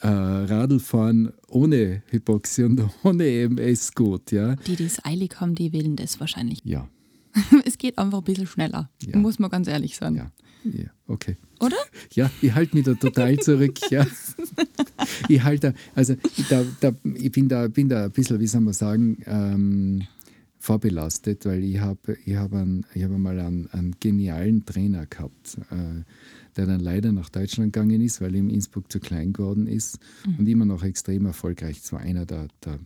äh, 0.00 0.06
Radlfahren 0.08 1.32
ohne 1.48 2.02
Hypoxie 2.08 2.64
und 2.64 2.82
ohne 3.02 3.24
EMS 3.26 3.92
gut. 3.94 4.32
Ja, 4.32 4.56
Die, 4.56 4.76
die 4.76 4.84
es 4.84 5.04
eilig 5.04 5.40
haben, 5.40 5.54
die 5.54 5.72
wählen 5.72 5.96
das 5.96 6.18
wahrscheinlich. 6.20 6.60
ja, 6.64 6.88
Es 7.64 7.76
geht 7.78 7.98
einfach 7.98 8.18
ein 8.18 8.24
bisschen 8.24 8.46
schneller, 8.46 8.90
Ja. 9.02 9.18
muss 9.18 9.38
man 9.38 9.50
ganz 9.50 9.68
ehrlich 9.68 9.96
sagen. 9.96 10.16
ja, 10.16 10.30
ja 10.64 10.90
okay. 11.06 11.36
Oder? 11.60 11.76
Ja, 12.12 12.30
ich 12.42 12.54
halte 12.54 12.74
mich 12.76 12.84
da 12.84 12.94
total 12.94 13.36
zurück. 13.48 13.78
Ja. 13.90 14.06
Ich 15.28 15.42
halte, 15.42 15.74
also 15.94 16.14
da, 16.50 16.64
da, 16.80 16.92
ich 17.14 17.32
bin 17.32 17.48
da, 17.48 17.68
bin 17.68 17.88
da 17.88 18.04
ein 18.04 18.10
bisschen, 18.12 18.38
wie 18.40 18.46
soll 18.46 18.60
man 18.62 18.74
sagen, 18.74 19.18
ähm, 19.26 20.02
vorbelastet, 20.58 21.44
weil 21.46 21.62
ich 21.64 21.78
habe 21.80 22.16
ich 22.24 22.34
hab 22.36 22.50
ich 22.94 23.04
hab 23.04 23.10
einmal 23.12 23.38
einen, 23.40 23.68
einen 23.70 23.94
genialen 24.00 24.64
Trainer 24.66 25.06
gehabt, 25.06 25.58
äh, 25.70 26.02
der 26.56 26.66
dann 26.66 26.80
leider 26.80 27.12
nach 27.12 27.28
Deutschland 27.28 27.72
gegangen 27.72 28.00
ist, 28.00 28.20
weil 28.20 28.34
ihm 28.34 28.48
Innsbruck 28.48 28.90
zu 28.90 29.00
klein 29.00 29.32
geworden 29.32 29.66
ist 29.66 29.98
und 30.38 30.46
immer 30.46 30.64
noch 30.64 30.82
extrem 30.82 31.26
erfolgreich. 31.26 31.80
Es 31.82 31.92
war 31.92 32.00
einer 32.00 32.26
der, 32.26 32.48
der 32.64 32.78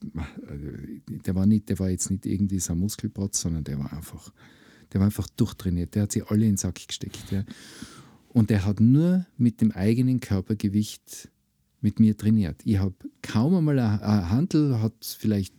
der 0.00 1.34
war 1.34 1.46
nicht, 1.46 1.68
der 1.68 1.78
war 1.78 1.90
jetzt 1.90 2.10
nicht 2.10 2.26
irgendwie 2.26 2.60
so 2.60 2.72
ein 2.72 2.78
Muskelprotz, 2.78 3.40
sondern 3.40 3.64
der 3.64 3.78
war 3.78 3.92
einfach, 3.92 4.32
der 4.92 5.00
war 5.00 5.06
einfach 5.06 5.28
durchtrainiert. 5.30 5.94
Der 5.94 6.02
hat 6.02 6.12
sie 6.12 6.22
alle 6.22 6.44
in 6.44 6.52
den 6.52 6.56
Sack 6.56 6.86
gesteckt. 6.86 7.30
Ja. 7.30 7.44
Und 8.28 8.50
der 8.50 8.64
hat 8.64 8.80
nur 8.80 9.26
mit 9.36 9.60
dem 9.60 9.72
eigenen 9.72 10.20
Körpergewicht 10.20 11.28
mit 11.80 12.00
mir 12.00 12.16
trainiert. 12.16 12.60
Ich 12.64 12.78
habe 12.78 12.94
kaum 13.22 13.54
einmal 13.54 13.78
ein 13.78 14.00
ein 14.00 14.30
Handel, 14.30 14.80
hat 14.80 14.94
vielleicht 15.00 15.54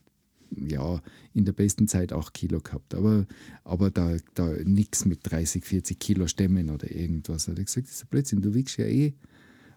ja, 0.56 1.02
in 1.34 1.46
der 1.46 1.54
besten 1.54 1.88
Zeit 1.88 2.12
8 2.14 2.34
Kilo 2.34 2.60
gehabt, 2.60 2.96
aber, 2.96 3.26
aber 3.64 3.92
da, 3.92 4.16
da 4.36 4.52
nichts 4.64 5.06
mit 5.06 5.20
30, 5.24 5.64
40 5.64 6.00
Kilo 6.00 6.28
Stemmen 6.28 6.70
oder 6.70 6.90
irgendwas. 6.92 7.48
Hat 7.48 7.58
er 7.58 7.66
gesagt, 7.66 7.88
das 7.88 7.96
ist 7.96 8.04
ein 8.04 8.08
Blödsinn, 8.10 8.42
du 8.42 8.54
wiegst 8.54 8.78
ja 8.78 8.86
eh 8.86 9.14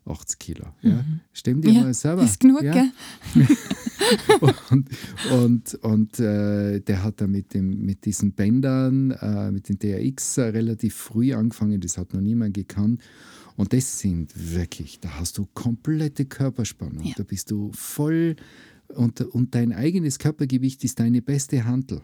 80 0.05 0.39
Kilo. 0.41 0.67
Ja? 0.81 1.05
Stemm 1.33 1.61
dir 1.63 1.71
Ja, 1.73 1.83
mal 1.83 1.95
selber. 1.95 2.25
ist 2.25 2.41
genug, 2.41 2.63
ja? 2.63 2.73
gell? 2.73 3.47
und 4.41 4.89
und, 5.31 5.75
und 5.83 6.19
äh, 6.21 6.81
der 6.81 7.03
hat 7.05 7.21
da 7.21 7.27
mit, 7.27 7.55
dem, 7.55 7.85
mit 7.85 8.05
diesen 8.05 8.33
Bändern, 8.33 9.13
äh, 9.13 9.51
mit 9.53 9.69
den 9.69 9.79
DRX 9.79 10.39
äh, 10.39 10.43
relativ 10.49 10.95
früh 10.95 11.33
angefangen, 11.35 11.81
das 11.81 11.99
hat 11.99 12.13
noch 12.15 12.21
niemand 12.21 12.55
gekannt. 12.55 13.01
Und 13.57 13.73
das 13.73 14.01
sind 14.01 14.33
wirklich, 14.35 14.99
da 15.01 15.19
hast 15.21 15.39
du 15.39 15.47
komplette 15.55 16.25
Körperspannung, 16.25 17.05
Ja. 17.05 17.15
da 17.17 17.23
bist 17.23 17.51
du 17.51 17.71
voll 17.75 18.37
und, 18.95 19.21
und 19.21 19.55
dein 19.55 19.73
eigenes 19.73 20.19
Körpergewicht 20.19 20.83
ist 20.85 21.01
deine 21.01 21.23
beste 21.23 21.65
Handel. 21.65 22.03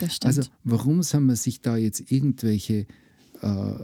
Das 0.00 0.16
stimmt. 0.16 0.26
Also 0.26 0.42
warum 0.64 1.02
soll 1.02 1.20
man 1.20 1.36
sich 1.36 1.60
da 1.60 1.76
jetzt 1.76 2.10
irgendwelche, 2.10 2.86
äh, 3.40 3.74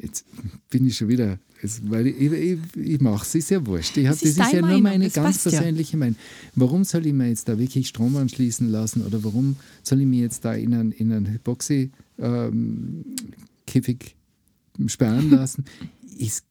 jetzt 0.00 0.24
bin 0.70 0.86
ich 0.86 0.96
schon 0.96 1.08
wieder, 1.08 1.38
es, 1.62 1.82
weil 1.90 2.06
ich, 2.06 2.32
ich, 2.32 2.58
ich 2.76 3.00
mache 3.00 3.24
es, 3.24 3.34
ist 3.34 3.50
ja 3.50 3.66
wurscht. 3.66 3.96
Ich 3.96 4.06
hab, 4.06 4.12
Das 4.12 4.20
das 4.20 4.28
ist 4.30 4.38
ist 4.38 4.52
ja 4.52 4.60
deine 4.60 4.60
nur 4.60 4.68
Meinung, 4.68 4.82
meine 4.82 5.10
ganz 5.10 5.26
passt 5.26 5.46
ja. 5.46 5.50
persönliche 5.52 5.96
Meinung. 5.96 6.16
Warum 6.54 6.84
soll 6.84 7.06
ich 7.06 7.12
mir 7.12 7.28
jetzt 7.28 7.48
da 7.48 7.58
wirklich 7.58 7.88
Strom 7.88 8.14
anschließen 8.16 8.68
lassen 8.68 9.04
oder 9.04 9.24
warum 9.24 9.56
soll 9.82 10.00
ich 10.00 10.06
mir 10.06 10.20
jetzt 10.22 10.44
da 10.44 10.54
in 10.54 10.72
einen, 10.74 10.92
in 10.92 11.12
einen 11.12 11.26
Hypoxie-Käfig 11.26 14.14
sperren 14.86 15.30
lassen? 15.30 15.64
ich 16.18 16.42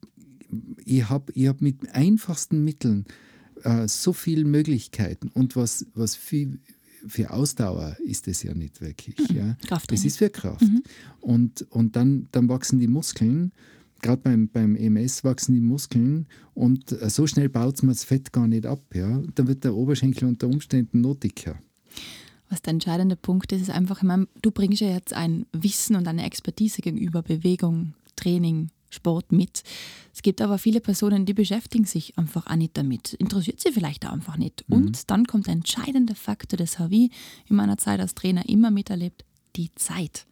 ich 0.85 1.09
habe 1.09 1.31
ich 1.33 1.47
hab 1.47 1.61
mit 1.61 1.93
einfachsten 1.93 2.63
Mitteln 2.63 3.05
äh, 3.63 3.87
so 3.87 4.13
viele 4.13 4.45
Möglichkeiten 4.45 5.29
und 5.33 5.55
was, 5.55 5.85
was 5.93 6.15
viel, 6.15 6.59
für 7.07 7.31
Ausdauer 7.31 7.97
ist 8.03 8.27
es 8.27 8.43
ja 8.43 8.53
nicht 8.53 8.81
wirklich. 8.81 9.15
Ja. 9.29 9.55
Das 9.61 9.69
Krafttraining. 9.69 10.05
ist 10.05 10.17
für 10.17 10.29
Kraft. 10.29 10.65
Und, 11.21 11.65
und 11.69 11.95
dann, 11.95 12.27
dann 12.31 12.49
wachsen 12.49 12.79
die 12.79 12.87
Muskeln, 12.87 13.51
gerade 14.01 14.21
beim, 14.21 14.47
beim 14.47 14.75
EMS 14.75 15.23
wachsen 15.23 15.53
die 15.53 15.61
Muskeln 15.61 16.27
und 16.53 16.91
äh, 16.91 17.09
so 17.09 17.27
schnell 17.27 17.49
baut 17.49 17.81
man 17.83 17.93
das 17.93 18.03
Fett 18.03 18.31
gar 18.31 18.47
nicht 18.47 18.65
ab. 18.65 18.81
Ja. 18.93 19.21
Dann 19.35 19.47
wird 19.47 19.63
der 19.63 19.75
Oberschenkel 19.75 20.27
unter 20.27 20.47
Umständen 20.47 21.01
noch 21.01 21.15
dicker. 21.15 21.59
Was 22.49 22.61
der 22.61 22.73
entscheidende 22.73 23.15
Punkt 23.15 23.51
ist, 23.51 23.61
ist 23.61 23.69
einfach, 23.69 23.97
ich 23.97 24.03
meine, 24.03 24.27
du 24.41 24.51
bringst 24.51 24.81
ja 24.81 24.89
jetzt 24.89 25.13
ein 25.13 25.45
Wissen 25.51 25.95
und 25.95 26.07
eine 26.07 26.25
Expertise 26.25 26.81
gegenüber 26.81 27.21
Bewegung, 27.21 27.93
Training, 28.15 28.69
Sport 28.89 29.31
mit. 29.31 29.63
Es 30.13 30.21
gibt 30.21 30.41
aber 30.41 30.57
viele 30.57 30.81
Personen, 30.81 31.25
die 31.25 31.33
beschäftigen 31.33 31.85
sich 31.85 32.17
einfach 32.17 32.47
auch 32.47 32.55
nicht 32.55 32.75
damit. 32.77 33.13
Interessiert 33.13 33.59
sie 33.59 33.71
vielleicht 33.71 34.05
auch 34.05 34.11
einfach 34.11 34.37
nicht. 34.37 34.65
Und 34.67 35.09
dann 35.11 35.25
kommt 35.25 35.47
der 35.47 35.53
entscheidende 35.53 36.15
Faktor, 36.15 36.57
das 36.57 36.79
habe 36.79 36.95
ich 36.95 37.11
in 37.47 37.55
meiner 37.55 37.77
Zeit 37.77 37.99
als 37.99 38.15
Trainer 38.15 38.47
immer 38.49 38.71
miterlebt, 38.71 39.23
die 39.55 39.73
Zeit. 39.75 40.25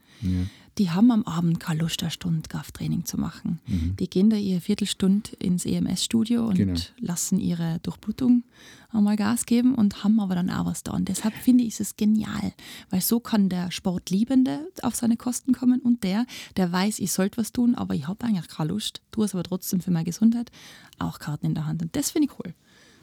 Die 0.78 0.92
haben 0.92 1.12
am 1.12 1.24
Abend 1.24 1.60
keine 1.60 1.82
Lust, 1.82 2.04
eine 2.04 2.12
Stunde 2.12 2.48
Krafttraining 2.48 3.06
zu 3.06 3.18
machen. 3.18 3.60
Die 4.00 4.08
gehen 4.10 4.30
da 4.30 4.36
ihre 4.38 4.62
Viertelstunde 4.62 5.32
ins 5.40 5.66
EMS-Studio 5.66 6.46
und 6.48 6.56
Genau. 6.56 6.80
lassen 7.00 7.40
ihre 7.40 7.80
Durchblutung 7.82 8.44
einmal 8.92 9.16
Gas 9.16 9.46
geben 9.46 9.74
und 9.76 10.04
haben 10.04 10.20
aber 10.20 10.36
dann 10.36 10.50
auch 10.52 10.66
was 10.66 10.84
da. 10.84 10.92
Und 10.94 11.10
deshalb 11.10 11.34
finde 11.34 11.64
ich 11.64 11.80
es 11.80 11.96
genial, 11.98 12.54
weil 12.92 13.02
so 13.02 13.20
kann 13.20 13.50
der 13.50 13.72
Sportliebende 13.72 14.68
auf 14.84 14.96
seine 14.96 15.18
Kosten 15.18 15.52
kommen 15.54 15.80
und 15.82 16.04
der, 16.04 16.26
der 16.58 16.72
weiß, 16.72 17.00
ich 17.00 17.12
sollte 17.12 17.38
was 17.38 17.52
tun, 17.52 17.74
aber 17.76 17.96
ich 17.96 18.08
habe 18.08 18.24
eigentlich 18.26 18.48
keine 18.48 18.70
Lust, 18.70 19.02
tue 19.12 19.26
es 19.26 19.34
aber 19.34 19.44
trotzdem 19.44 19.82
für 19.82 19.92
meine 19.92 20.06
Gesundheit, 20.06 20.52
auch 21.00 21.18
Karten 21.20 21.48
in 21.48 21.56
der 21.56 21.66
Hand. 21.66 21.82
Und 21.82 21.96
das 21.96 22.12
finde 22.12 22.30
ich 22.32 22.40
cool. 22.40 22.54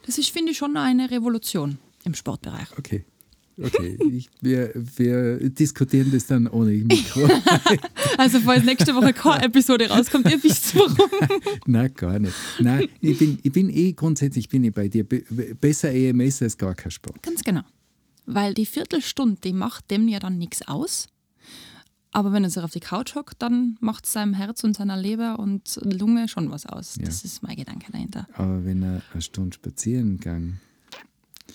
Das 0.06 0.16
ist, 0.18 0.30
finde 0.30 0.52
ich, 0.52 0.58
schon 0.58 0.76
eine 0.76 1.10
Revolution 1.10 1.78
im 2.04 2.14
Sportbereich. 2.14 2.68
Okay. 2.78 3.04
Okay, 3.62 3.96
ich, 4.10 4.28
wir, 4.40 4.72
wir 4.74 5.50
diskutieren 5.50 6.10
das 6.12 6.26
dann 6.26 6.46
ohne 6.48 6.70
Mikro. 6.72 7.28
Also, 8.18 8.40
falls 8.40 8.64
nächste 8.64 8.94
Woche 8.94 9.12
keine 9.12 9.44
Episode 9.44 9.88
rauskommt, 9.88 10.30
ihr 10.30 10.42
wisst 10.42 10.74
warum. 10.74 10.96
Nein, 11.66 11.92
gar 11.94 12.18
nicht. 12.18 12.34
Nein, 12.58 12.88
ich 13.00 13.18
bin, 13.18 13.38
ich 13.42 13.52
bin 13.52 13.70
eh 13.70 13.92
grundsätzlich 13.92 14.48
bin 14.48 14.64
ich 14.64 14.72
bei 14.74 14.88
dir. 14.88 15.04
Be 15.04 15.24
be- 15.30 15.54
besser 15.54 15.92
EMS 15.92 16.42
als 16.42 16.58
gar 16.58 16.74
kein 16.74 16.90
Sport. 16.90 17.22
Ganz 17.22 17.42
genau. 17.44 17.62
Weil 18.26 18.54
die 18.54 18.66
Viertelstunde, 18.66 19.38
die 19.44 19.52
macht 19.52 19.90
dem 19.90 20.08
ja 20.08 20.18
dann 20.18 20.38
nichts 20.38 20.66
aus. 20.66 21.06
Aber 22.10 22.32
wenn 22.32 22.44
er 22.44 22.50
sich 22.50 22.62
auf 22.62 22.70
die 22.70 22.80
Couch 22.80 23.16
hockt, 23.16 23.42
dann 23.42 23.76
macht 23.80 24.06
es 24.06 24.12
seinem 24.12 24.34
Herz 24.34 24.62
und 24.62 24.76
seiner 24.76 24.96
Leber 24.96 25.38
und 25.40 25.80
Lunge 25.82 26.28
schon 26.28 26.48
was 26.50 26.64
aus. 26.64 26.94
Ja. 26.96 27.04
Das 27.06 27.24
ist 27.24 27.42
mein 27.42 27.56
Gedanke 27.56 27.90
dahinter. 27.90 28.26
Aber 28.34 28.64
wenn 28.64 28.82
er 28.84 29.02
eine 29.12 29.20
Stunde 29.22 29.54
spazieren 29.54 30.18
gang, 30.18 30.54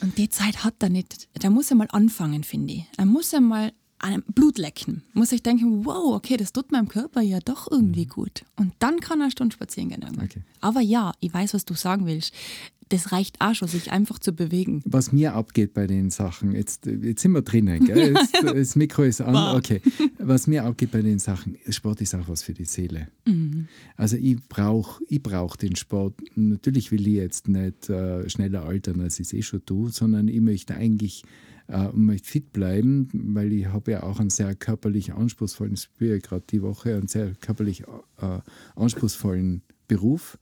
Und 0.01 0.17
die 0.17 0.29
Zeit 0.29 0.63
hat 0.63 0.75
er 0.79 0.89
nicht. 0.89 1.27
Der 1.41 1.49
muss 1.49 1.69
ja 1.69 1.75
mal 1.75 1.87
anfangen, 1.91 2.43
finde 2.43 2.73
ich. 2.73 2.85
Er 2.97 3.05
muss 3.05 3.31
ja 3.31 3.41
mal 3.41 3.71
an 3.99 4.13
einem 4.13 4.23
Blut 4.27 4.57
lecken. 4.57 5.03
Muss 5.13 5.29
sich 5.29 5.43
denken, 5.43 5.85
wow, 5.85 6.15
okay, 6.15 6.37
das 6.37 6.53
tut 6.53 6.71
meinem 6.71 6.87
Körper 6.87 7.21
ja 7.21 7.39
doch 7.39 7.69
irgendwie 7.69 8.05
gut. 8.05 8.45
Und 8.55 8.73
dann 8.79 8.99
kann 9.01 9.19
er 9.19 9.25
eine 9.25 9.31
Stunde 9.31 9.53
spazieren 9.53 9.89
gehen. 9.89 10.05
Okay. 10.23 10.41
Aber 10.61 10.79
ja, 10.79 11.11
ich 11.19 11.33
weiß, 11.33 11.53
was 11.53 11.65
du 11.65 11.73
sagen 11.73 12.05
willst. 12.05 12.33
Das 12.89 13.11
reicht 13.11 13.39
auch 13.39 13.53
schon, 13.53 13.67
sich 13.67 13.91
einfach 13.91 14.19
zu 14.19 14.33
bewegen. 14.33 14.81
was 14.85 15.11
mir 15.11 15.33
abgeht 15.35 15.73
bei 15.73 15.85
den 15.87 16.09
Sachen, 16.09 16.53
jetzt, 16.53 16.85
jetzt 16.87 17.21
sind 17.21 17.31
wir 17.33 17.43
drinnen, 17.43 17.85
gell? 17.85 18.13
Jetzt, 18.15 18.43
das 18.43 18.75
Mikro 18.75 19.03
ist 19.03 19.21
an, 19.21 19.33
Wow. 19.35 19.57
okay. 19.57 19.81
Was 20.17 20.47
mir 20.47 20.63
abgeht 20.65 20.91
bei 20.91 21.01
den 21.01 21.19
Sachen, 21.19 21.55
Sport 21.69 22.01
ist 22.01 22.15
auch 22.15 22.27
was 22.27 22.41
für 22.43 22.53
die 22.53 22.65
Seele. 22.65 23.07
Also 23.95 24.17
ich 24.17 24.37
brauche 24.49 25.03
ich 25.07 25.21
brauch 25.21 25.55
den 25.55 25.75
Sport. 25.75 26.15
Natürlich 26.35 26.91
will 26.91 27.07
ich 27.07 27.13
jetzt 27.13 27.47
nicht 27.47 27.89
äh, 27.89 28.27
schneller 28.29 28.63
altern, 28.65 29.01
als 29.01 29.19
ich 29.19 29.27
es 29.27 29.33
eh 29.33 29.41
schon 29.43 29.63
tue, 29.65 29.89
sondern 29.91 30.27
ich 30.27 30.41
möchte 30.41 30.75
eigentlich 30.75 31.23
äh, 31.67 31.89
möchte 31.93 32.27
fit 32.27 32.51
bleiben, 32.51 33.07
weil 33.13 33.53
ich 33.53 33.67
habe 33.67 33.91
ja 33.91 34.03
auch 34.03 34.19
einen 34.19 34.31
sehr 34.31 34.55
körperlich 34.55 35.13
anspruchsvollen, 35.13 35.75
ich 35.75 35.81
spüre 35.83 36.13
ja 36.15 36.17
gerade 36.19 36.43
die 36.49 36.63
Woche, 36.63 36.95
einen 36.95 37.07
sehr 37.07 37.35
körperlich 37.39 37.83
äh, 38.19 38.39
anspruchsvollen 38.75 39.61
Beruf. 39.87 40.39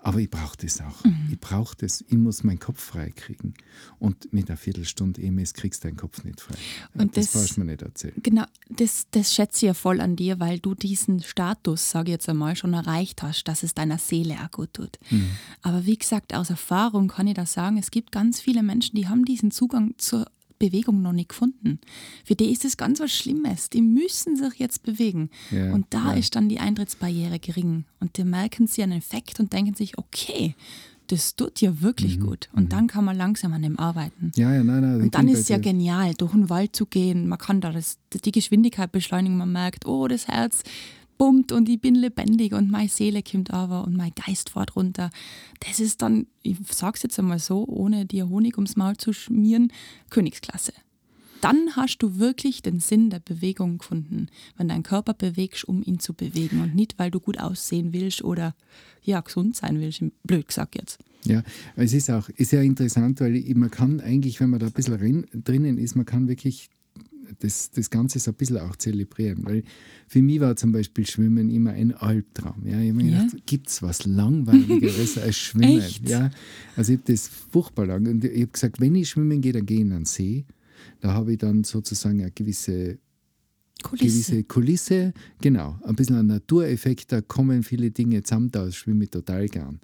Aber 0.00 0.20
ich 0.20 0.30
brauche 0.30 0.56
das 0.56 0.80
auch. 0.80 1.04
Ich 1.28 1.40
brauche 1.40 1.76
das. 1.76 2.02
Ich 2.06 2.16
muss 2.16 2.44
meinen 2.44 2.60
Kopf 2.60 2.80
frei 2.80 3.10
kriegen. 3.10 3.54
Und 3.98 4.32
mit 4.32 4.48
einer 4.48 4.56
Viertelstunde 4.56 5.20
EMS 5.20 5.54
kriegst 5.54 5.82
du 5.82 5.88
deinen 5.88 5.96
Kopf 5.96 6.22
nicht 6.22 6.40
frei. 6.40 6.54
Und 6.94 7.16
das 7.16 7.32
das- 7.32 7.42
brauchst 7.42 7.56
du 7.56 7.60
mir 7.62 7.66
nicht 7.72 7.82
erzählen. 7.82 8.14
Genau, 8.22 8.44
das, 8.70 9.06
das 9.10 9.34
schätze 9.34 9.56
ich 9.56 9.62
ja 9.68 9.74
voll 9.74 10.00
an 10.00 10.14
dir, 10.14 10.38
weil 10.38 10.60
du 10.60 10.74
diesen 10.76 11.20
Status, 11.20 11.90
sage 11.90 12.10
ich 12.10 12.12
jetzt 12.12 12.28
einmal, 12.28 12.54
schon 12.54 12.74
erreicht 12.74 13.22
hast, 13.22 13.44
dass 13.48 13.64
es 13.64 13.74
deiner 13.74 13.98
Seele 13.98 14.36
auch 14.44 14.50
gut 14.52 14.72
tut. 14.74 14.98
Aber 15.62 15.84
wie 15.84 15.98
gesagt, 15.98 16.32
aus 16.32 16.50
Erfahrung 16.50 17.08
kann 17.08 17.26
ich 17.26 17.34
da 17.34 17.44
sagen, 17.44 17.76
es 17.76 17.90
gibt 17.90 18.12
ganz 18.12 18.40
viele 18.40 18.62
Menschen, 18.62 18.94
die 18.94 19.08
haben 19.08 19.24
diesen 19.24 19.50
Zugang 19.50 19.94
zur 19.98 20.26
Bewegung 20.58 21.02
noch 21.02 21.12
nicht 21.12 21.30
gefunden. 21.30 21.80
Für 22.24 22.34
die 22.34 22.50
ist 22.50 22.64
es 22.64 22.76
ganz 22.76 23.00
was 23.00 23.12
Schlimmes. 23.12 23.70
Die 23.70 23.82
müssen 23.82 24.36
sich 24.36 24.54
jetzt 24.54 24.82
bewegen. 24.82 25.30
Ja, 25.50 25.72
und 25.72 25.86
da 25.90 26.12
ja. 26.12 26.18
ist 26.18 26.36
dann 26.36 26.48
die 26.48 26.58
Eintrittsbarriere 26.58 27.38
gering. 27.38 27.84
Und 28.00 28.16
die 28.16 28.24
merken 28.24 28.66
sie 28.66 28.82
einen 28.82 28.98
Effekt 28.98 29.40
und 29.40 29.52
denken 29.52 29.74
sich, 29.74 29.98
okay, 29.98 30.54
das 31.08 31.36
tut 31.36 31.60
ja 31.60 31.80
wirklich 31.80 32.20
gut. 32.20 32.50
Und 32.52 32.72
dann 32.72 32.86
kann 32.86 33.04
man 33.04 33.16
langsam 33.16 33.52
an 33.54 33.62
dem 33.62 33.78
arbeiten. 33.78 34.30
Ja, 34.36 34.52
ja, 34.52 34.62
nein, 34.62 34.82
nein. 34.82 35.00
Und 35.00 35.14
dann 35.14 35.26
ist 35.28 35.40
es 35.40 35.48
ja 35.48 35.56
genial, 35.58 36.12
durch 36.14 36.32
den 36.32 36.50
Wald 36.50 36.76
zu 36.76 36.84
gehen. 36.84 37.28
Man 37.28 37.38
kann 37.38 37.62
da 37.62 37.72
das, 37.72 37.98
die 38.12 38.32
Geschwindigkeit 38.32 38.92
beschleunigen. 38.92 39.38
Man 39.38 39.50
merkt, 39.50 39.86
oh, 39.86 40.06
das 40.06 40.28
Herz 40.28 40.62
pumpt 41.18 41.52
und 41.52 41.68
ich 41.68 41.80
bin 41.80 41.94
lebendig 41.94 42.54
und 42.54 42.70
meine 42.70 42.88
Seele 42.88 43.22
kommt 43.22 43.52
aber 43.52 43.84
und 43.84 43.96
mein 43.96 44.12
Geist 44.14 44.50
fährt 44.50 44.76
runter. 44.76 45.10
Das 45.60 45.80
ist 45.80 46.00
dann, 46.00 46.26
ich 46.42 46.56
sag's 46.70 47.02
jetzt 47.02 47.18
einmal 47.18 47.40
so, 47.40 47.66
ohne 47.66 48.06
dir 48.06 48.28
Honig 48.28 48.56
ums 48.56 48.76
Maul 48.76 48.96
zu 48.96 49.12
schmieren, 49.12 49.72
Königsklasse. 50.10 50.72
Dann 51.40 51.76
hast 51.76 51.98
du 51.98 52.18
wirklich 52.18 52.62
den 52.62 52.80
Sinn 52.80 53.10
der 53.10 53.20
Bewegung 53.20 53.78
gefunden, 53.78 54.28
wenn 54.56 54.68
dein 54.68 54.82
Körper 54.82 55.14
bewegst, 55.14 55.64
um 55.64 55.82
ihn 55.84 56.00
zu 56.00 56.14
bewegen 56.14 56.60
und 56.60 56.74
nicht, 56.74 56.98
weil 56.98 57.10
du 57.10 57.20
gut 57.20 57.38
aussehen 57.38 57.92
willst 57.92 58.24
oder 58.24 58.54
ja, 59.02 59.20
gesund 59.20 59.54
sein 59.54 59.80
willst, 59.80 60.02
blöd 60.24 60.48
gesagt 60.48 60.74
jetzt. 60.74 60.98
Ja, 61.24 61.42
es 61.76 61.92
ist 61.92 62.10
auch 62.10 62.28
ist 62.30 62.52
ja 62.52 62.62
interessant, 62.62 63.20
weil 63.20 63.42
man 63.54 63.70
kann 63.70 64.00
eigentlich, 64.00 64.40
wenn 64.40 64.50
man 64.50 64.60
da 64.60 64.66
ein 64.66 64.72
bisschen 64.72 64.94
rein, 64.94 65.26
drinnen 65.32 65.78
ist, 65.78 65.94
man 65.94 66.06
kann 66.06 66.28
wirklich 66.28 66.70
das, 67.40 67.70
das 67.70 67.90
Ganze 67.90 68.18
so 68.18 68.30
ein 68.30 68.34
bisschen 68.34 68.58
auch 68.58 68.76
zelebrieren. 68.76 69.44
Weil 69.44 69.62
für 70.06 70.22
mich 70.22 70.40
war 70.40 70.56
zum 70.56 70.72
Beispiel 70.72 71.06
Schwimmen 71.06 71.50
immer 71.50 71.70
ein 71.72 71.92
Albtraum. 71.94 72.66
Ja, 72.66 72.80
ich 72.80 72.90
habe 72.90 73.02
mir 73.02 73.10
Ja? 73.12 73.24
gedacht, 73.24 73.46
gibt 73.46 73.68
es 73.68 73.82
was 73.82 74.04
Langweiligeres 74.06 75.18
als 75.18 75.36
Schwimmen? 75.38 75.78
Echt? 75.78 76.08
Ja, 76.08 76.30
also 76.76 76.92
ich 76.92 76.98
habe 77.00 77.12
das 77.12 77.28
furchtbar 77.28 77.86
lang. 77.86 78.06
Und 78.06 78.24
ich 78.24 78.32
habe 78.42 78.46
gesagt, 78.52 78.80
wenn 78.80 78.94
ich 78.94 79.08
schwimmen 79.10 79.40
gehe, 79.40 79.52
dann 79.52 79.66
gehe 79.66 79.78
ich 79.78 79.82
in 79.82 79.92
einen 79.92 80.04
See. 80.04 80.44
Da 81.00 81.12
habe 81.12 81.32
ich 81.32 81.38
dann 81.38 81.64
sozusagen 81.64 82.20
eine 82.20 82.30
gewisse 82.30 82.98
Kulisse. 83.82 84.04
gewisse 84.32 84.44
Kulisse, 84.44 85.12
genau, 85.40 85.78
ein 85.84 85.94
bisschen 85.94 86.16
ein 86.16 86.26
Natureffekt, 86.26 87.12
da 87.12 87.20
kommen 87.20 87.62
viele 87.62 87.92
Dinge 87.92 88.24
zusammen, 88.24 88.50
da 88.50 88.70
schwimme 88.72 89.04
ich 89.04 89.10
total 89.10 89.46
gern. 89.48 89.78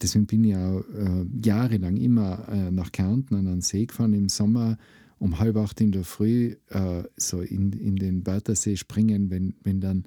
Deswegen 0.00 0.26
bin 0.26 0.44
ich 0.44 0.54
auch 0.54 0.80
äh, 0.96 1.24
jahrelang 1.44 1.96
immer 1.96 2.46
äh, 2.48 2.70
nach 2.70 2.92
Kärnten 2.92 3.34
an 3.34 3.46
den 3.46 3.62
See 3.62 3.86
gefahren, 3.86 4.12
im 4.14 4.28
Sommer 4.28 4.78
um 5.18 5.38
halb 5.38 5.56
acht 5.56 5.80
in 5.80 5.92
der 5.92 6.04
Früh 6.04 6.56
äh, 6.68 7.04
so 7.16 7.40
in, 7.40 7.72
in 7.72 7.96
den 7.96 8.26
Wörthersee 8.26 8.76
springen, 8.76 9.30
wenn, 9.30 9.54
wenn 9.62 9.80
dann 9.80 10.04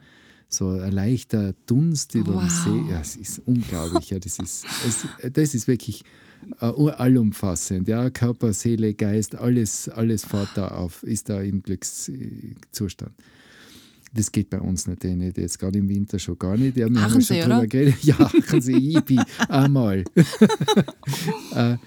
so 0.47 0.69
ein 0.69 0.91
leichter 0.91 1.53
Dunst 1.67 2.15
über 2.15 2.33
dem 2.33 2.41
Wow. 2.41 2.49
See, 2.49 2.91
ja, 2.91 3.01
es 3.01 3.15
ist 3.15 3.41
unglaublich, 3.45 4.09
ja, 4.09 4.19
das 4.19 4.39
ist, 4.39 4.65
es, 4.87 5.31
das 5.31 5.53
ist 5.53 5.67
wirklich 5.67 6.03
äh, 6.59 6.65
allumfassend, 6.65 7.87
ja, 7.87 8.09
Körper, 8.09 8.53
Seele, 8.53 8.93
Geist, 8.93 9.35
alles, 9.35 9.89
alles 9.89 10.25
fährt 10.25 10.49
da 10.55 10.69
auf, 10.69 11.03
ist 11.03 11.29
da 11.29 11.41
im 11.41 11.61
Glückszustand. 11.61 13.13
Das 14.11 14.31
geht 14.31 14.49
bei 14.49 14.59
uns 14.59 14.87
natürlich 14.87 15.17
nicht, 15.17 15.37
jetzt 15.37 15.59
gerade 15.59 15.77
im 15.77 15.87
Winter 15.87 16.17
schon 16.17 16.39
gar 16.39 16.57
nicht. 16.57 16.75
Ja, 16.75 16.77
wir 16.77 16.85
haben 16.85 16.95
ja 16.95 17.05
Aachen 17.05 17.21
schon 17.21 17.39
drüber 17.41 17.67
geredet. 17.67 18.03
Ja, 18.03 18.19
Aachen 18.19 18.61
Sie, 18.61 18.73
Yippie, 18.73 19.19
einmal. 19.49 20.03
äh, 21.53 21.77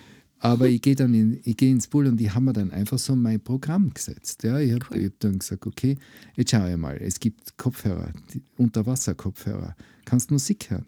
aber 0.44 0.68
ich 0.68 0.82
gehe 0.82 0.96
dann 0.96 1.14
in, 1.14 1.38
ich 1.44 1.56
geh 1.56 1.70
ins 1.70 1.86
Pool 1.86 2.08
und 2.08 2.16
die 2.16 2.32
haben 2.32 2.46
mir 2.46 2.52
dann 2.52 2.72
einfach 2.72 2.98
so 2.98 3.14
mein 3.14 3.38
Programm 3.38 3.94
gesetzt. 3.94 4.42
Ja, 4.42 4.58
ich 4.58 4.72
habe 4.72 5.04
hab 5.04 5.20
dann 5.20 5.38
gesagt, 5.38 5.68
okay, 5.68 5.96
jetzt 6.34 6.50
schau 6.50 6.66
ich 6.66 6.76
mal, 6.76 6.96
es 7.00 7.20
gibt 7.20 7.56
Kopfhörer, 7.56 8.12
Unterwasserkopfhörer, 8.56 9.76
kannst 10.04 10.32
Musik 10.32 10.68
hören. 10.70 10.86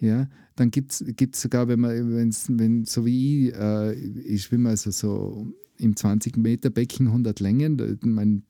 Ja, 0.00 0.28
dann 0.56 0.72
gibt 0.72 0.92
es 0.92 1.40
sogar, 1.40 1.68
wenn 1.68 1.80
man, 1.80 2.16
wenn's, 2.16 2.46
wenn 2.48 2.84
so 2.84 3.06
wie 3.06 3.48
ich, 3.48 3.54
äh, 3.54 3.92
ich 3.94 4.42
schwimme 4.42 4.70
also 4.70 4.90
so 4.90 5.52
im 5.78 5.94
20 5.94 6.36
Meter 6.36 6.70
Becken 6.70 7.06
100 7.06 7.38
Längen, 7.38 7.98
mein, 8.02 8.42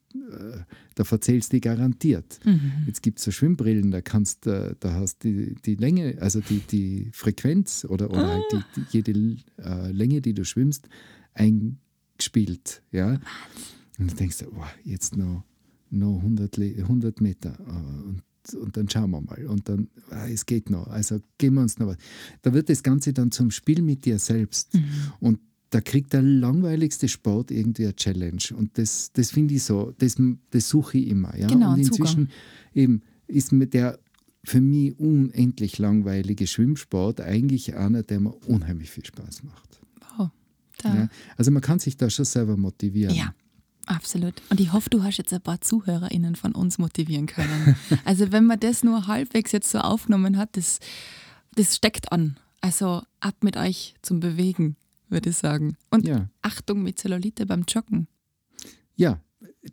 da 0.95 1.05
verzählst 1.05 1.53
du 1.53 1.61
garantiert. 1.61 2.41
Jetzt 2.87 3.03
gibt 3.03 3.19
es 3.19 3.25
so 3.25 3.31
Schwimmbrillen, 3.31 3.91
da 3.91 4.01
kannst 4.01 4.47
äh, 4.47 4.75
da 4.81 4.95
hast 4.95 5.25
die, 5.25 5.55
die 5.65 5.75
Länge, 5.75 6.17
also 6.21 6.41
die, 6.41 6.61
die 6.61 7.11
Frequenz 7.13 7.85
oder, 7.89 8.11
oder 8.11 8.29
halt 8.29 8.45
die, 8.53 8.63
die, 8.77 8.87
jede 8.91 9.37
äh, 9.59 9.91
Länge, 9.93 10.21
die 10.21 10.35
du 10.35 10.45
schwimmst, 10.45 10.89
eingespielt. 11.35 12.83
Ja? 12.93 13.21
Und 13.99 14.11
du 14.13 14.17
denkst, 14.17 14.45
oh, 14.51 14.65
jetzt 14.85 15.17
noch, 15.17 15.45
noch 15.91 16.19
100, 16.19 16.57
Le 16.57 16.75
100 16.79 17.21
Meter. 17.21 17.57
äh, 17.61 18.09
Und, 18.09 18.23
und 18.61 18.77
dann 18.77 18.89
schauen 18.89 19.11
wir 19.11 19.21
mal. 19.21 19.47
Und 19.47 19.69
dann, 19.69 19.89
ah, 20.11 20.29
es 20.29 20.47
geht 20.47 20.71
noch. 20.71 20.87
Also 20.89 21.21
geben 21.39 21.57
wir 21.57 21.63
uns 21.63 21.79
noch 21.79 21.89
was. 21.89 21.97
Da 22.43 22.53
wird 22.53 22.69
das 22.69 22.83
Ganze 22.83 23.13
dann 23.13 23.31
zum 23.33 23.51
Spiel 23.51 23.83
mit 23.83 24.05
dir 24.05 24.19
selbst. 24.19 24.79
Und 25.21 25.41
da 25.71 25.81
kriegt 25.81 26.13
der 26.13 26.23
langweiligste 26.23 27.09
Sport 27.09 27.51
irgendwie 27.51 27.85
eine 27.85 27.97
Challenge. 27.97 28.43
Und 28.57 28.79
das, 28.79 29.13
das 29.13 29.31
finde 29.31 29.55
ich 29.55 29.65
so, 29.65 29.93
das, 29.99 30.17
das 30.51 30.69
suche 30.69 30.99
ich 30.99 31.09
immer. 31.09 31.37
Ja? 31.37 31.49
Genau, 31.49 31.73
und 31.73 31.85
Zugang. 31.85 31.99
inzwischen 31.99 32.31
eben 32.75 33.03
ist 33.27 33.53
mir 33.53 33.67
der 33.67 33.99
für 34.45 34.61
mich 34.61 34.97
unendlich 35.01 35.79
langweilige 35.79 36.47
Schwimmsport 36.47 37.21
eigentlich 37.21 37.75
einer, 37.75 38.05
der 38.05 38.21
mir 38.21 38.35
unheimlich 38.47 38.93
viel 38.93 39.05
Spaß 39.05 39.43
macht. 39.43 39.81
Wow. 40.17 40.31
Da. 40.79 40.95
Ja? 40.95 41.09
Also 41.37 41.51
man 41.51 41.63
kann 41.63 41.81
sich 41.81 41.97
da 41.97 42.09
schon 42.09 42.25
selber 42.25 42.57
motivieren. 42.57 43.13
Ja, 43.13 43.35
absolut. 43.87 44.35
Und 44.49 44.61
ich 44.61 44.73
hoffe, 44.73 44.89
du 44.89 45.03
hast 45.03 45.17
jetzt 45.17 45.33
ein 45.33 45.41
paar 45.41 45.61
ZuhörerInnen 45.61 46.37
von 46.37 46.53
uns 46.53 46.79
motivieren 46.79 47.27
können. 47.27 47.75
Also 48.05 48.31
wenn 48.31 48.47
man 48.47 48.61
das 48.61 48.85
nur 48.85 49.09
halbwegs 49.09 49.51
jetzt 49.51 49.69
so 49.69 49.79
aufgenommen 49.79 50.37
hat, 50.37 50.57
das, 50.57 50.79
das 51.57 51.75
steckt 51.75 52.13
an. 52.13 52.37
Also 52.61 53.03
ab 53.19 53.35
mit 53.43 53.57
euch 53.57 53.95
zum 54.03 54.21
Bewegen, 54.21 54.77
würde 55.09 55.31
ich 55.31 55.37
sagen. 55.37 55.77
Und 55.91 56.07
Ja. 56.07 56.29
Achtung 56.43 56.83
mit 56.83 56.99
Zellulite 56.99 57.47
beim 57.47 57.65
Joggen. 57.69 58.07
Ja, 58.97 59.21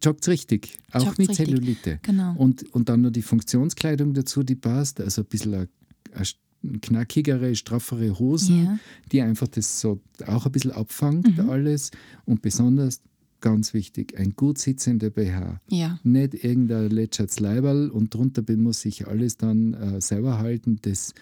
joggt 0.01 0.27
richtig. 0.27 0.77
Auch 0.91 1.01
Joggt's 1.03 1.17
mit 1.17 1.29
richtig. 1.29 1.47
Zellulite. 1.47 1.99
Genau. 2.01 2.35
Und, 2.37 2.63
und 2.73 2.89
dann 2.89 3.01
noch 3.01 3.11
die 3.11 3.21
Funktionskleidung 3.21 4.13
dazu, 4.13 4.43
die 4.43 4.55
passt. 4.55 4.99
Also 5.01 5.21
ein 5.21 5.27
bisschen 5.27 5.53
eine, 5.53 5.67
eine 6.13 6.79
knackigere, 6.79 7.55
straffere 7.55 8.17
Hosen, 8.19 8.63
Ja. 8.65 8.79
die 9.11 9.21
einfach 9.21 9.47
das 9.47 9.79
so 9.79 10.01
auch 10.27 10.45
ein 10.45 10.51
bisschen 10.51 10.71
abfangt, 10.71 11.37
Mhm. 11.37 11.49
alles. 11.49 11.91
Und 12.25 12.41
besonders, 12.41 13.01
ganz 13.41 13.73
wichtig, 13.73 14.17
ein 14.17 14.33
gut 14.35 14.57
sitzender 14.57 15.09
BH. 15.09 15.59
Ja, 15.69 15.99
Nicht 16.03 16.33
irgendein 16.43 16.89
Letschatz 16.89 17.39
Leiberl 17.39 17.89
und 17.89 18.13
drunter 18.13 18.43
muss 18.55 18.81
sich 18.81 19.07
alles 19.07 19.37
dann 19.37 19.73
äh, 19.73 19.99
selber 20.01 20.39
halten. 20.39 20.79
Das, 20.81 21.13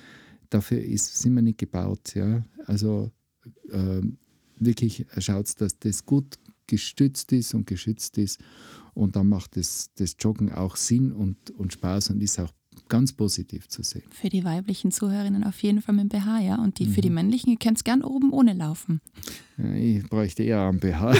dafür 0.49 0.81
ist, 0.81 1.17
sind 1.19 1.33
wir 1.33 1.41
nicht 1.41 1.57
gebaut. 1.57 2.13
Ja? 2.15 2.43
Also 2.65 3.11
ähm, 3.71 4.17
wirklich 4.57 5.05
schaut, 5.17 5.59
dass 5.59 5.77
das 5.79 6.05
gut 6.05 6.37
gestützt 6.67 7.31
ist 7.31 7.53
und 7.53 7.67
geschützt 7.67 8.17
ist. 8.17 8.39
Und 8.93 9.15
dann 9.15 9.29
macht 9.29 9.57
das, 9.57 9.89
das 9.95 10.15
Joggen 10.19 10.51
auch 10.51 10.75
Sinn 10.75 11.11
und, 11.11 11.51
und 11.51 11.73
Spaß 11.73 12.11
und 12.11 12.21
ist 12.21 12.39
auch 12.39 12.51
ganz 12.89 13.13
positiv 13.13 13.69
zu 13.69 13.83
sehen. 13.83 14.03
für 14.11 14.29
die 14.29 14.43
weiblichen 14.43 14.91
Zuhörerinnen 14.91 15.45
auf 15.45 15.61
jeden 15.63 15.81
Fall 15.81 15.95
mit 15.95 16.11
dem 16.11 16.19
BH, 16.19 16.39
ja. 16.41 16.55
Und 16.55 16.77
die, 16.79 16.85
für 16.85 17.01
die 17.01 17.09
männlichen, 17.09 17.51
ihr 17.51 17.57
könnt 17.57 17.77
es 17.77 17.83
gern 17.83 18.03
oben 18.03 18.31
ohne 18.31 18.53
laufen. 18.53 19.01
Ja, 19.57 19.73
ich 19.73 20.03
bräuchte 20.09 20.43
eher 20.43 20.61
einen 20.67 20.79
BH. 20.79 21.15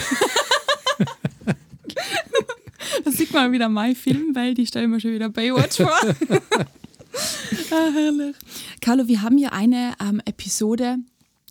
Da 3.04 3.12
sieht 3.12 3.34
man 3.34 3.52
wieder 3.52 3.70
mein 3.70 3.96
Film, 3.96 4.36
weil 4.36 4.54
die 4.54 4.68
stellen 4.68 4.92
mir 4.92 5.00
schon 5.00 5.14
wieder 5.14 5.30
Baywatch 5.30 5.78
vor. 5.78 5.92
ah, 7.72 7.90
herrlich. 7.94 8.36
Carlo, 8.82 9.08
wir 9.08 9.22
haben 9.22 9.38
ja 9.38 9.50
eine 9.50 9.94
ähm, 10.00 10.22
Episode 10.26 10.98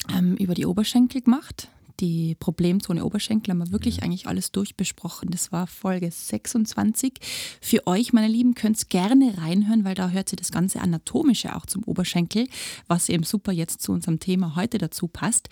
ähm, 0.09 0.37
über 0.37 0.55
die 0.55 0.67
Oberschenkel 0.67 1.23
gemacht. 1.23 1.69
Die 2.01 2.35
Problemzone 2.35 3.05
Oberschenkel 3.05 3.53
haben 3.53 3.59
wir 3.59 3.73
wirklich 3.73 4.03
eigentlich 4.03 4.27
alles 4.27 4.53
durchbesprochen. 4.53 5.31
Das 5.31 5.53
war 5.53 5.67
Folge 5.67 6.11
26. 6.11 7.13
Für 7.61 7.87
euch, 7.87 8.15
meine 8.15 8.29
Lieben, 8.29 8.55
könnt 8.55 8.81
ihr 8.81 8.89
gerne 8.89 9.37
reinhören, 9.37 9.85
weil 9.85 9.95
da 9.95 10.09
hört 10.09 10.31
sich 10.31 10.39
das 10.39 10.51
ganze 10.51 10.81
Anatomische 10.81 11.55
auch 11.55 11.67
zum 11.67 11.85
Oberschenkel, 11.85 12.49
was 12.89 13.11
eben 13.11 13.25
super 13.25 13.53
jetzt 13.53 13.83
zu 13.83 13.93
unserem 13.93 14.19
Thema 14.19 14.57
heute 14.57 14.79
dazu 14.79 15.09
passt. 15.09 15.51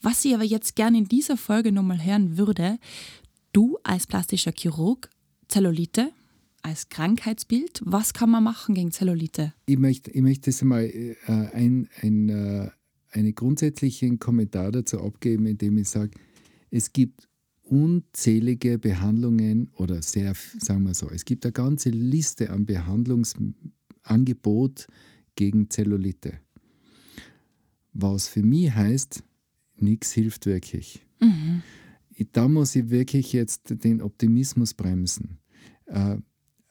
Was 0.00 0.24
ich 0.24 0.34
aber 0.34 0.44
jetzt 0.44 0.74
gerne 0.74 0.96
in 0.96 1.04
dieser 1.04 1.36
Folge 1.36 1.70
nochmal 1.70 2.02
hören 2.02 2.38
würde, 2.38 2.78
du 3.52 3.78
als 3.82 4.06
plastischer 4.06 4.52
Chirurg, 4.56 5.10
Zellulite 5.48 6.12
als 6.62 6.88
Krankheitsbild, 6.88 7.80
was 7.84 8.12
kann 8.12 8.30
man 8.30 8.44
machen 8.44 8.74
gegen 8.74 8.92
Zellulite? 8.92 9.54
ich 9.66 9.78
möchte, 9.78 10.10
ich 10.10 10.22
möchte 10.22 10.50
das 10.50 10.62
einmal 10.62 10.84
äh, 10.84 11.16
ein, 11.26 11.88
ein, 12.02 12.28
äh, 12.28 12.70
einen 13.10 13.34
grundsätzlichen 13.34 14.18
Kommentar 14.18 14.72
dazu 14.72 15.00
abgeben, 15.00 15.46
indem 15.46 15.78
ich 15.78 15.88
sage, 15.88 16.10
es 16.70 16.92
gibt 16.92 17.28
unzählige 17.62 18.78
Behandlungen 18.78 19.70
oder 19.76 20.02
sehr, 20.02 20.34
sagen 20.58 20.82
wir 20.84 20.94
so, 20.94 21.08
es 21.10 21.24
gibt 21.24 21.44
eine 21.44 21.52
ganze 21.52 21.90
Liste 21.90 22.50
an 22.50 22.66
Behandlungsangebot 22.66 24.86
gegen 25.36 25.70
Zellulite. 25.70 26.40
Was 27.92 28.26
für 28.28 28.42
mich 28.42 28.74
heißt, 28.74 29.22
nichts 29.76 30.12
hilft 30.12 30.46
wirklich. 30.46 31.04
Da 32.32 32.48
muss 32.48 32.74
ich 32.76 32.90
wirklich 32.90 33.32
jetzt 33.32 33.84
den 33.84 34.02
Optimismus 34.02 34.74
bremsen. 34.74 35.38
Äh, 35.86 36.18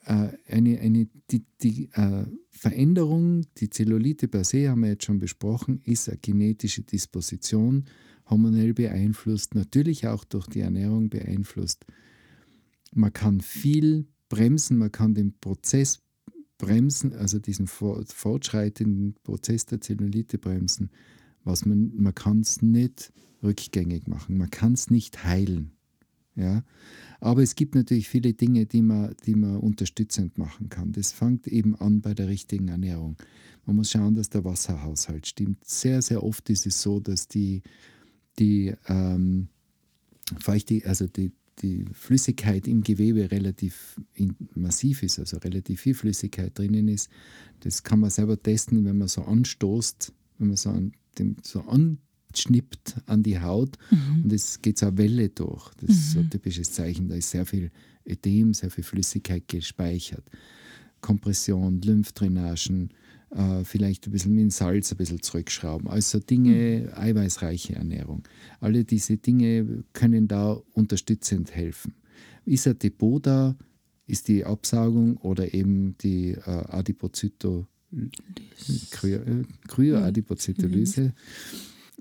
eine, 0.09 0.79
eine, 0.79 1.07
die, 1.29 1.45
die 1.61 1.89
äh, 1.93 2.25
Veränderung, 2.49 3.45
die 3.57 3.69
Zellulite 3.69 4.27
per 4.27 4.43
se, 4.43 4.69
haben 4.69 4.81
wir 4.81 4.89
jetzt 4.89 5.05
schon 5.05 5.19
besprochen, 5.19 5.81
ist 5.83 6.09
eine 6.09 6.17
genetische 6.17 6.81
Disposition, 6.81 7.85
hormonell 8.27 8.73
beeinflusst, 8.73 9.55
natürlich 9.55 10.07
auch 10.07 10.23
durch 10.23 10.47
die 10.47 10.61
Ernährung 10.61 11.09
beeinflusst. 11.09 11.85
Man 12.93 13.13
kann 13.13 13.41
viel 13.41 14.07
bremsen, 14.29 14.77
man 14.77 14.91
kann 14.91 15.13
den 15.13 15.37
Prozess 15.39 15.99
bremsen, 16.57 17.13
also 17.13 17.39
diesen 17.39 17.67
fortschreitenden 17.67 19.15
Prozess 19.23 19.65
der 19.65 19.81
Zellulite 19.81 20.37
bremsen. 20.37 20.89
Was 21.43 21.65
man 21.65 21.93
man 21.95 22.13
kann 22.13 22.41
es 22.41 22.61
nicht 22.61 23.13
rückgängig 23.43 24.07
machen, 24.07 24.37
man 24.37 24.49
kann 24.49 24.73
es 24.73 24.89
nicht 24.89 25.23
heilen. 25.23 25.78
Ja? 26.39 26.63
Aber 27.19 27.43
es 27.43 27.55
gibt 27.55 27.75
natürlich 27.75 28.07
viele 28.07 28.33
Dinge, 28.33 28.65
die 28.65 28.81
man, 28.81 29.13
die 29.25 29.35
man 29.35 29.57
unterstützend 29.57 30.37
machen 30.37 30.69
kann. 30.69 30.93
Das 30.93 31.11
fängt 31.11 31.47
eben 31.47 31.75
an 31.75 32.01
bei 32.01 32.13
der 32.13 32.27
richtigen 32.27 32.69
Ernährung. 32.69 33.17
Man 33.65 33.75
muss 33.75 33.91
schauen, 33.91 34.15
dass 34.15 34.29
der 34.29 34.45
Wasserhaushalt 34.45 35.27
stimmt. 35.27 35.63
Sehr, 35.65 36.01
sehr 36.01 36.23
oft 36.23 36.49
ist 36.49 36.65
es 36.65 36.81
so, 36.81 36.99
dass 36.99 37.27
die, 37.27 37.61
die 38.39 38.73
ähm, 38.87 39.49
Feuchte, 40.39 40.81
also 40.85 41.07
die, 41.07 41.31
die 41.61 41.85
Flüssigkeit 41.91 42.67
im 42.67 42.83
Gewebe 42.83 43.29
relativ 43.29 43.99
massiv 44.55 45.03
ist, 45.03 45.19
also 45.19 45.37
relativ 45.37 45.81
viel 45.81 45.93
Flüssigkeit 45.93 46.57
drinnen 46.57 46.87
ist. 46.87 47.09
Das 47.59 47.83
kann 47.83 47.99
man 47.99 48.09
selber 48.09 48.41
testen, 48.41 48.85
wenn 48.85 48.97
man 48.97 49.09
so 49.09 49.23
anstoßt, 49.23 50.13
wenn 50.37 50.47
man 50.47 50.57
so, 50.57 50.69
an, 50.69 50.93
dem, 51.17 51.35
so 51.43 51.61
anschnippt 52.29 52.95
an 53.05 53.23
die 53.23 53.39
Haut 53.39 53.77
mhm. 53.91 54.23
und 54.23 54.33
es 54.33 54.61
geht 54.61 54.77
so 54.77 54.87
eine 54.87 54.97
Welle 54.97 55.29
durch. 55.29 55.69
Das 55.75 55.89
mhm. 55.89 55.95
ist 55.95 56.11
so 56.11 56.19
ein 56.19 56.29
typisches 56.29 56.71
Zeichen, 56.71 57.07
da 57.07 57.15
ist 57.15 57.31
sehr 57.31 57.45
viel 57.45 57.71
Ödem, 58.07 58.53
sehr 58.53 58.69
viel 58.71 58.83
Flüssigkeit 58.83 59.47
gespeichert. 59.47 60.23
Kompression, 61.01 61.81
Lymphdrainagen, 61.81 62.89
äh, 63.31 63.63
vielleicht 63.63 64.07
ein 64.07 64.11
bisschen 64.11 64.33
mit 64.33 64.41
dem 64.41 64.49
Salz 64.49 64.91
ein 64.91 64.97
bisschen 64.97 65.21
zurückschrauben. 65.21 65.87
Also 65.87 66.19
Dinge, 66.19 66.87
mhm. 66.87 66.93
eiweißreiche 66.93 67.75
Ernährung. 67.75 68.23
Alle 68.59 68.83
diese 68.83 69.17
Dinge 69.17 69.83
können 69.93 70.27
da 70.27 70.59
unterstützend 70.73 71.55
helfen. 71.55 71.93
Ist 72.45 72.67
ein 72.67 72.77
Depot 72.79 73.25
da, 73.25 73.55
ist 74.07 74.27
die 74.27 74.43
Absaugung 74.43 75.17
oder 75.17 75.53
eben 75.53 75.95
die 75.99 76.31
äh, 76.31 76.41
Adipozyto, 76.41 77.67
Kryoadipozytolyse. 79.67 81.01
Mhm. 81.01 81.13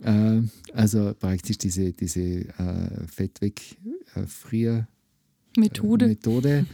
Äh, 0.03 0.43
also 0.73 1.15
praktisch 1.19 1.59
diese, 1.59 1.93
diese 1.93 2.21
äh, 2.21 3.07
Fettwegfrier- 3.07 4.87
Methode, 5.57 6.07
Methode 6.07 6.67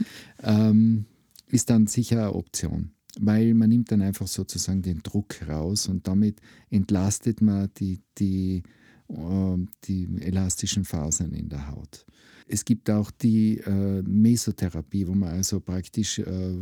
ähm, 0.43 1.07
ist 1.49 1.71
dann 1.71 1.87
sicher 1.87 2.19
eine 2.19 2.35
Option 2.35 2.95
weil 3.21 3.55
man 3.55 3.71
nimmt 3.71 3.91
dann 3.91 4.03
einfach 4.03 4.27
sozusagen 4.27 4.83
den 4.83 5.03
Druck 5.03 5.47
raus 5.49 5.89
und 5.89 6.07
damit 6.07 6.41
entlastet 6.71 7.41
man 7.41 7.71
die, 7.77 8.01
die, 8.19 8.63
äh, 9.09 9.57
die 9.85 10.09
elastischen 10.21 10.85
Fasern 10.85 11.33
in 11.33 11.49
der 11.49 11.71
Haut. 11.71 12.07
Es 12.47 12.65
gibt 12.65 12.91
auch 12.91 13.11
die 13.11 13.59
äh, 13.59 14.03
Mesotherapie, 14.03 15.07
wo 15.07 15.15
man 15.15 15.31
also 15.31 15.61
praktisch 15.61 16.19
äh, 16.19 16.57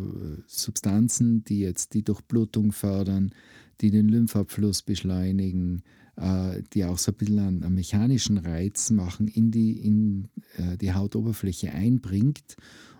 Substanzen, 0.47 1.43
die 1.45 1.61
jetzt 1.61 1.95
die 1.95 2.05
Durchblutung 2.05 2.71
fördern, 2.71 3.33
die 3.81 3.91
den 3.91 4.09
Lymphabfluss 4.09 4.83
beschleunigen, 4.83 5.83
äh, 6.17 6.63
die 6.73 6.85
auch 6.85 6.99
so 6.99 7.13
ein 7.13 7.17
bisschen 7.17 7.39
einen, 7.39 7.63
einen 7.63 7.75
mechanischen 7.75 8.39
Reiz 8.39 8.91
machen, 8.91 9.29
in 9.29 9.51
die, 9.51 9.73
in, 9.73 10.29
äh, 10.57 10.77
die 10.77 10.93
Hautoberfläche 10.93 11.73
einbringt 11.73 12.57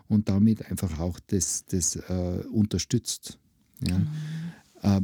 und 0.07 0.29
damit 0.29 0.69
einfach 0.69 0.99
auch 0.99 1.19
das, 1.27 1.65
das 1.65 1.95
äh, 1.95 2.43
unterstützt. 2.51 3.39
Ja. 3.87 3.99
Mhm. 3.99 4.07
Äh, 4.81 5.01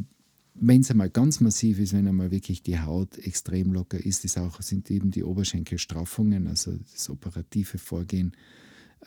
wenn 0.61 0.81
es 0.81 0.91
einmal 0.91 1.09
ganz 1.09 1.39
massiv 1.39 1.79
ist, 1.79 1.93
wenn 1.93 2.07
einmal 2.07 2.31
wirklich 2.31 2.61
die 2.63 2.79
Haut 2.79 3.17
extrem 3.19 3.71
locker 3.71 4.03
ist, 4.03 4.25
ist 4.25 4.37
auch, 4.37 4.61
sind 4.61 4.91
eben 4.91 5.09
die 5.11 5.23
Oberschenkelstraffungen, 5.23 6.47
also 6.47 6.73
das 6.91 7.09
operative 7.09 7.77
Vorgehen, 7.77 8.33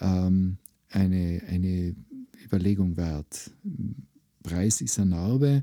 ähm, 0.00 0.56
eine, 0.88 1.42
eine 1.46 1.94
Überlegung 2.44 2.96
wert. 2.96 3.50
Preis 4.42 4.80
ist 4.80 4.98
eine 4.98 5.10
Narbe, 5.10 5.62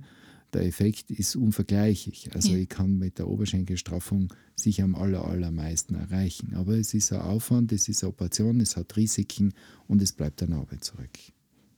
der 0.53 0.65
Effekt 0.65 1.11
ist 1.11 1.35
unvergleichlich. 1.35 2.33
Also 2.33 2.51
ja. 2.51 2.57
ich 2.57 2.69
kann 2.69 2.97
mit 2.97 3.19
der 3.19 3.27
Oberschenkelstraffung 3.27 4.33
sicher 4.55 4.83
am 4.83 4.95
aller, 4.95 5.25
allermeisten 5.25 5.95
erreichen. 5.95 6.55
Aber 6.55 6.77
es 6.77 6.93
ist 6.93 7.13
ein 7.13 7.21
Aufwand, 7.21 7.71
es 7.71 7.87
ist 7.87 8.03
eine 8.03 8.09
Operation, 8.09 8.59
es 8.59 8.75
hat 8.75 8.95
Risiken 8.97 9.53
und 9.87 10.01
es 10.01 10.11
bleibt 10.11 10.41
eine 10.41 10.55
Narbe 10.55 10.79
zurück. 10.79 11.11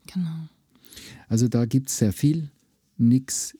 Genau. 0.07 0.47
Also 1.27 1.47
da 1.47 1.65
gibt 1.65 1.89
es 1.89 1.97
sehr 1.97 2.13
viel, 2.13 2.49
nichts 2.97 3.57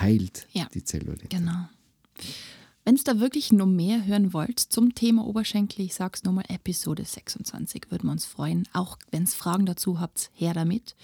heilt 0.00 0.46
ja, 0.52 0.68
die 0.72 0.82
Zellulite. 0.82 1.28
Genau. 1.28 1.68
Wenn 2.86 2.96
ihr 2.96 3.02
da 3.04 3.18
wirklich 3.18 3.50
noch 3.50 3.64
mehr 3.64 4.04
hören 4.04 4.34
wollt 4.34 4.60
zum 4.60 4.94
Thema 4.94 5.26
Oberschenkel, 5.26 5.86
ich 5.86 5.94
sage 5.94 6.12
es 6.16 6.24
nochmal, 6.24 6.44
Episode 6.48 7.02
26, 7.02 7.90
würden 7.90 8.08
wir 8.08 8.12
uns 8.12 8.26
freuen. 8.26 8.68
Auch 8.74 8.98
wenn 9.10 9.22
ihr 9.22 9.28
Fragen 9.28 9.64
dazu 9.64 10.00
habt, 10.00 10.30
her 10.34 10.52
damit. 10.52 10.94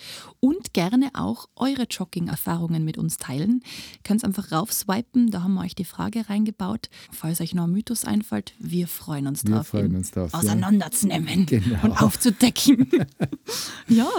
Und 0.40 0.74
gerne 0.74 1.08
auch 1.14 1.48
eure 1.56 1.84
Jogging-Erfahrungen 1.84 2.84
mit 2.84 2.98
uns 2.98 3.16
teilen. 3.16 3.62
Ihr 3.94 4.00
könnt 4.04 4.22
einfach 4.24 4.52
raufswipen, 4.52 5.30
da 5.30 5.42
haben 5.42 5.54
wir 5.54 5.62
euch 5.62 5.74
die 5.74 5.86
Frage 5.86 6.28
reingebaut. 6.28 6.90
Falls 7.12 7.40
euch 7.40 7.54
noch 7.54 7.64
ein 7.64 7.70
Mythos 7.70 8.04
einfällt, 8.04 8.52
wir 8.58 8.86
freuen 8.86 9.26
uns 9.26 9.44
wir 9.44 9.54
drauf, 9.54 9.68
freuen 9.68 9.96
uns 9.96 10.10
drauf 10.10 10.34
auseinanderzunehmen 10.34 11.46
ja. 11.48 11.60
genau. 11.60 11.82
und 11.84 11.92
aufzudecken. 11.92 12.90
ja, 13.88 14.10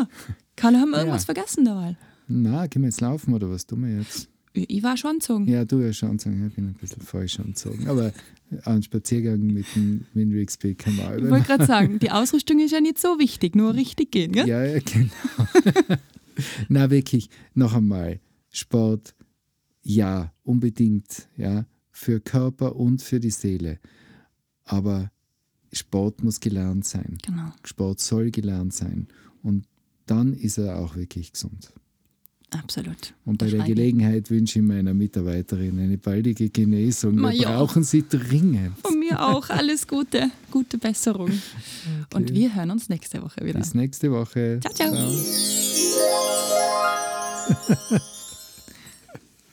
Karl, 0.56 0.78
haben 0.78 0.90
wir 0.90 0.98
irgendwas 0.98 1.28
ja. 1.28 1.34
vergessen 1.34 1.66
dabei? 1.66 1.96
Na, 2.28 2.66
gehen 2.66 2.82
wir 2.82 2.90
jetzt 2.90 3.02
laufen 3.02 3.36
oder 3.36 3.52
was 3.52 3.68
tun 3.68 3.84
wir 3.84 3.98
jetzt? 4.00 4.31
Ich 4.54 4.84
war 4.84 4.98
schon 4.98 5.12
angezogen. 5.12 5.48
Ja, 5.48 5.64
du 5.64 5.80
ja 5.80 5.94
schon 5.94 6.10
angezogen. 6.10 6.48
Ich 6.48 6.56
bin 6.56 6.68
ein 6.68 6.74
bisschen 6.74 7.02
falsch 7.02 7.40
angezogen. 7.40 7.88
Aber 7.88 8.12
einen 8.64 8.84
Spaziergang 8.84 9.40
mit 9.40 9.66
dem 9.76 10.06
Windrixby 10.14 10.76
kann 10.76 10.96
man 10.98 11.06
auch 11.06 11.18
Ich 11.18 11.30
wollte 11.30 11.46
gerade 11.46 11.66
sagen, 11.66 12.00
die 12.00 12.12
Ausrüstung 12.12 12.60
ist 12.60 12.72
ja 12.72 12.82
nicht 12.82 13.00
so 13.00 13.18
wichtig, 13.18 13.56
nur 13.56 13.74
richtig 13.74 14.12
gehen, 14.12 14.34
gell? 14.34 14.48
Ja, 14.48 14.64
ja, 14.64 14.80
genau. 14.80 15.12
Na, 16.70 16.90
wirklich, 16.90 17.30
noch 17.54 17.74
einmal. 17.74 18.20
Sport, 18.50 19.16
ja, 19.84 20.34
unbedingt, 20.44 21.30
ja, 21.38 21.66
für 21.92 22.20
Körper 22.20 22.76
und 22.76 23.02
für 23.02 23.20
die 23.20 23.32
Seele. 23.32 23.80
Aber 24.66 25.12
Sport 25.72 26.24
muss 26.24 26.40
gelernt 26.40 26.86
sein. 26.86 27.18
Genau. 27.24 27.54
Sport 27.64 28.02
soll 28.02 28.32
gelernt 28.32 28.74
sein. 28.74 29.08
Und 29.44 29.66
dann 30.06 30.34
ist 30.34 30.58
er 30.58 30.80
auch 30.80 30.96
wirklich 30.96 31.32
gesund. 31.32 31.74
Absolut. 32.52 33.14
Und 33.26 33.38
bei 33.38 33.50
der 33.50 33.64
Gelegenheit 33.64 34.30
wünsche 34.30 34.60
ich 34.60 34.66
meiner 34.66 34.94
Mitarbeiterin 34.94 35.80
eine 35.80 35.98
baldige 35.98 36.50
Genesung. 36.50 37.18
Wir 37.18 37.32
ja. 37.32 37.56
brauchen 37.56 37.84
sie 37.84 38.04
dringend. 38.08 38.78
Von 38.84 39.00
mir 39.00 39.22
auch. 39.22 39.50
Alles 39.50 39.88
Gute. 39.88 40.30
Gute 40.52 40.78
Besserung. 40.78 41.30
Okay. 41.30 41.42
Und 42.14 42.34
wir 42.34 42.54
hören 42.54 42.72
uns 42.72 42.90
nächste 42.90 43.24
Woche 43.24 43.46
wieder. 43.46 43.58
Bis 43.60 43.74
nächste 43.74 44.12
Woche. 44.12 44.60
Ciao, 44.62 44.74
ciao. 44.74 44.92
ciao. 44.92 45.12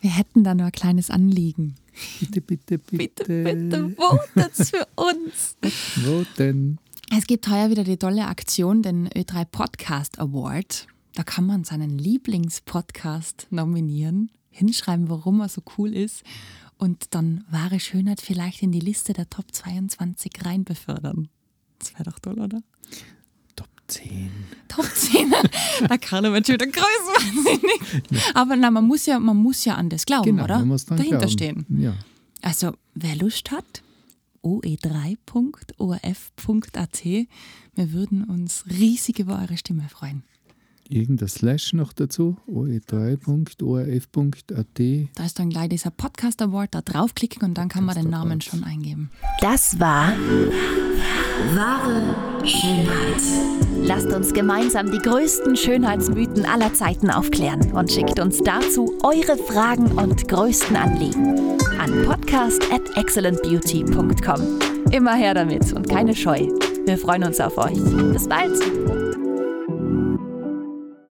wir 0.01 0.11
hätten 0.11 0.43
da 0.43 0.57
nur 0.57 0.67
ein 0.67 0.73
kleines 0.73 1.09
Anliegen. 1.11 1.77
Bitte, 2.19 2.41
bitte, 2.41 2.79
bitte. 2.79 3.25
Bitte, 3.25 3.45
bitte, 3.45 3.95
votet 3.97 4.55
für 4.55 4.87
uns. 4.97 5.57
Voten. 6.05 6.79
Es 7.17 7.29
gibt 7.29 7.49
heuer 7.49 7.71
wieder 7.71 7.85
die 7.85 7.97
tolle 7.97 8.27
Aktion, 8.27 8.83
den 8.83 9.09
Ö3 9.09 9.45
Podcast 9.45 10.19
Award. 10.19 10.89
Da 11.19 11.25
kann 11.25 11.47
man 11.47 11.65
seinen 11.65 11.99
Lieblingspodcast 11.99 13.49
nominieren, 13.51 14.31
hinschreiben, 14.51 15.11
warum 15.11 15.41
er 15.41 15.49
so 15.49 15.63
cool 15.77 15.93
ist 15.93 16.23
und 16.77 17.13
dann 17.13 17.43
wahre 17.51 17.81
Schönheit 17.81 18.21
vielleicht 18.21 18.63
in 18.63 18.71
die 18.71 18.79
Liste 18.79 19.15
der 19.15 19.29
Top 19.29 19.47
22 19.51 20.31
rein 20.45 20.63
befördern. 20.63 21.29
Das 21.81 21.93
wäre 21.95 22.05
doch 22.05 22.21
toll, 22.21 22.39
oder? 22.39 22.63
Top 23.57 23.69
10. 23.89 24.31
Top 24.69 24.85
10. 24.85 25.35
da 25.89 25.99
kann 25.99 26.25
er 26.25 26.37
schon 26.37 26.55
wieder 26.55 26.69
größenwahnsinnig. 26.69 27.81
Aber 28.35 28.55
na, 28.55 28.71
man 28.71 28.87
muss 28.87 29.07
ja, 29.07 29.19
man 29.19 29.39
muss 29.39 29.65
ja 29.65 29.75
an 29.75 29.91
das 29.91 30.07
glauben, 30.07 30.37
genau, 30.37 30.45
oder? 30.45 30.61
Man 30.61 30.69
muss 30.69 30.85
Dahinter 30.85 31.19
glauben. 31.19 31.33
stehen. 31.33 31.67
Ja. 31.81 31.97
Also, 32.43 32.75
wer 32.95 33.17
Lust 33.17 33.51
hat, 33.51 33.83
oe3.orf.at. 34.45 37.05
Wir 37.05 37.93
würden 37.93 38.23
uns 38.23 38.67
riesig 38.71 39.19
über 39.19 39.41
eure 39.41 39.57
Stimme 39.57 39.89
freuen. 39.89 40.23
Irgendein 40.89 41.29
Slash 41.29 41.75
noch 41.75 41.93
dazu, 41.93 42.39
oe3.orf.at. 42.49 45.09
Da 45.15 45.25
ist 45.25 45.39
dann 45.39 45.51
gleich 45.51 45.69
dieser 45.69 45.91
Podcast 45.91 46.41
Award, 46.41 46.75
da 46.75 46.81
draufklicken 46.81 47.43
und 47.43 47.59
dann 47.59 47.69
kann 47.69 47.85
man 47.85 47.95
den 47.95 48.11
Namen 48.11 48.41
schon 48.41 48.65
eingeben. 48.65 49.11
Das 49.41 49.79
war 49.79 50.13
wahre 51.55 52.15
Schönheit. 52.45 53.23
Lasst 53.83 54.09
uns 54.09 54.33
gemeinsam 54.33 54.91
die 54.91 54.99
größten 54.99 55.57
Schönheitsmythen 55.57 56.45
aller 56.45 56.73
Zeiten 56.75 57.11
aufklären 57.11 57.73
und 57.73 57.93
schickt 57.93 58.19
uns 58.19 58.43
dazu 58.43 58.99
eure 59.03 59.37
Fragen 59.37 59.93
und 59.93 60.29
größten 60.29 60.77
Anliegen 60.77 61.59
an 61.79 62.05
podcast 62.05 62.63
at 62.73 62.83
excellentbeauty.com. 62.97 64.59
Immer 64.91 65.15
her 65.15 65.35
damit 65.35 65.73
und 65.73 65.89
keine 65.89 66.15
Scheu. 66.15 66.49
Wir 66.87 66.99
freuen 66.99 67.25
uns 67.25 67.41
auf 67.41 67.57
euch. 67.59 67.79
Bis 68.13 68.29
bald! 68.29 69.28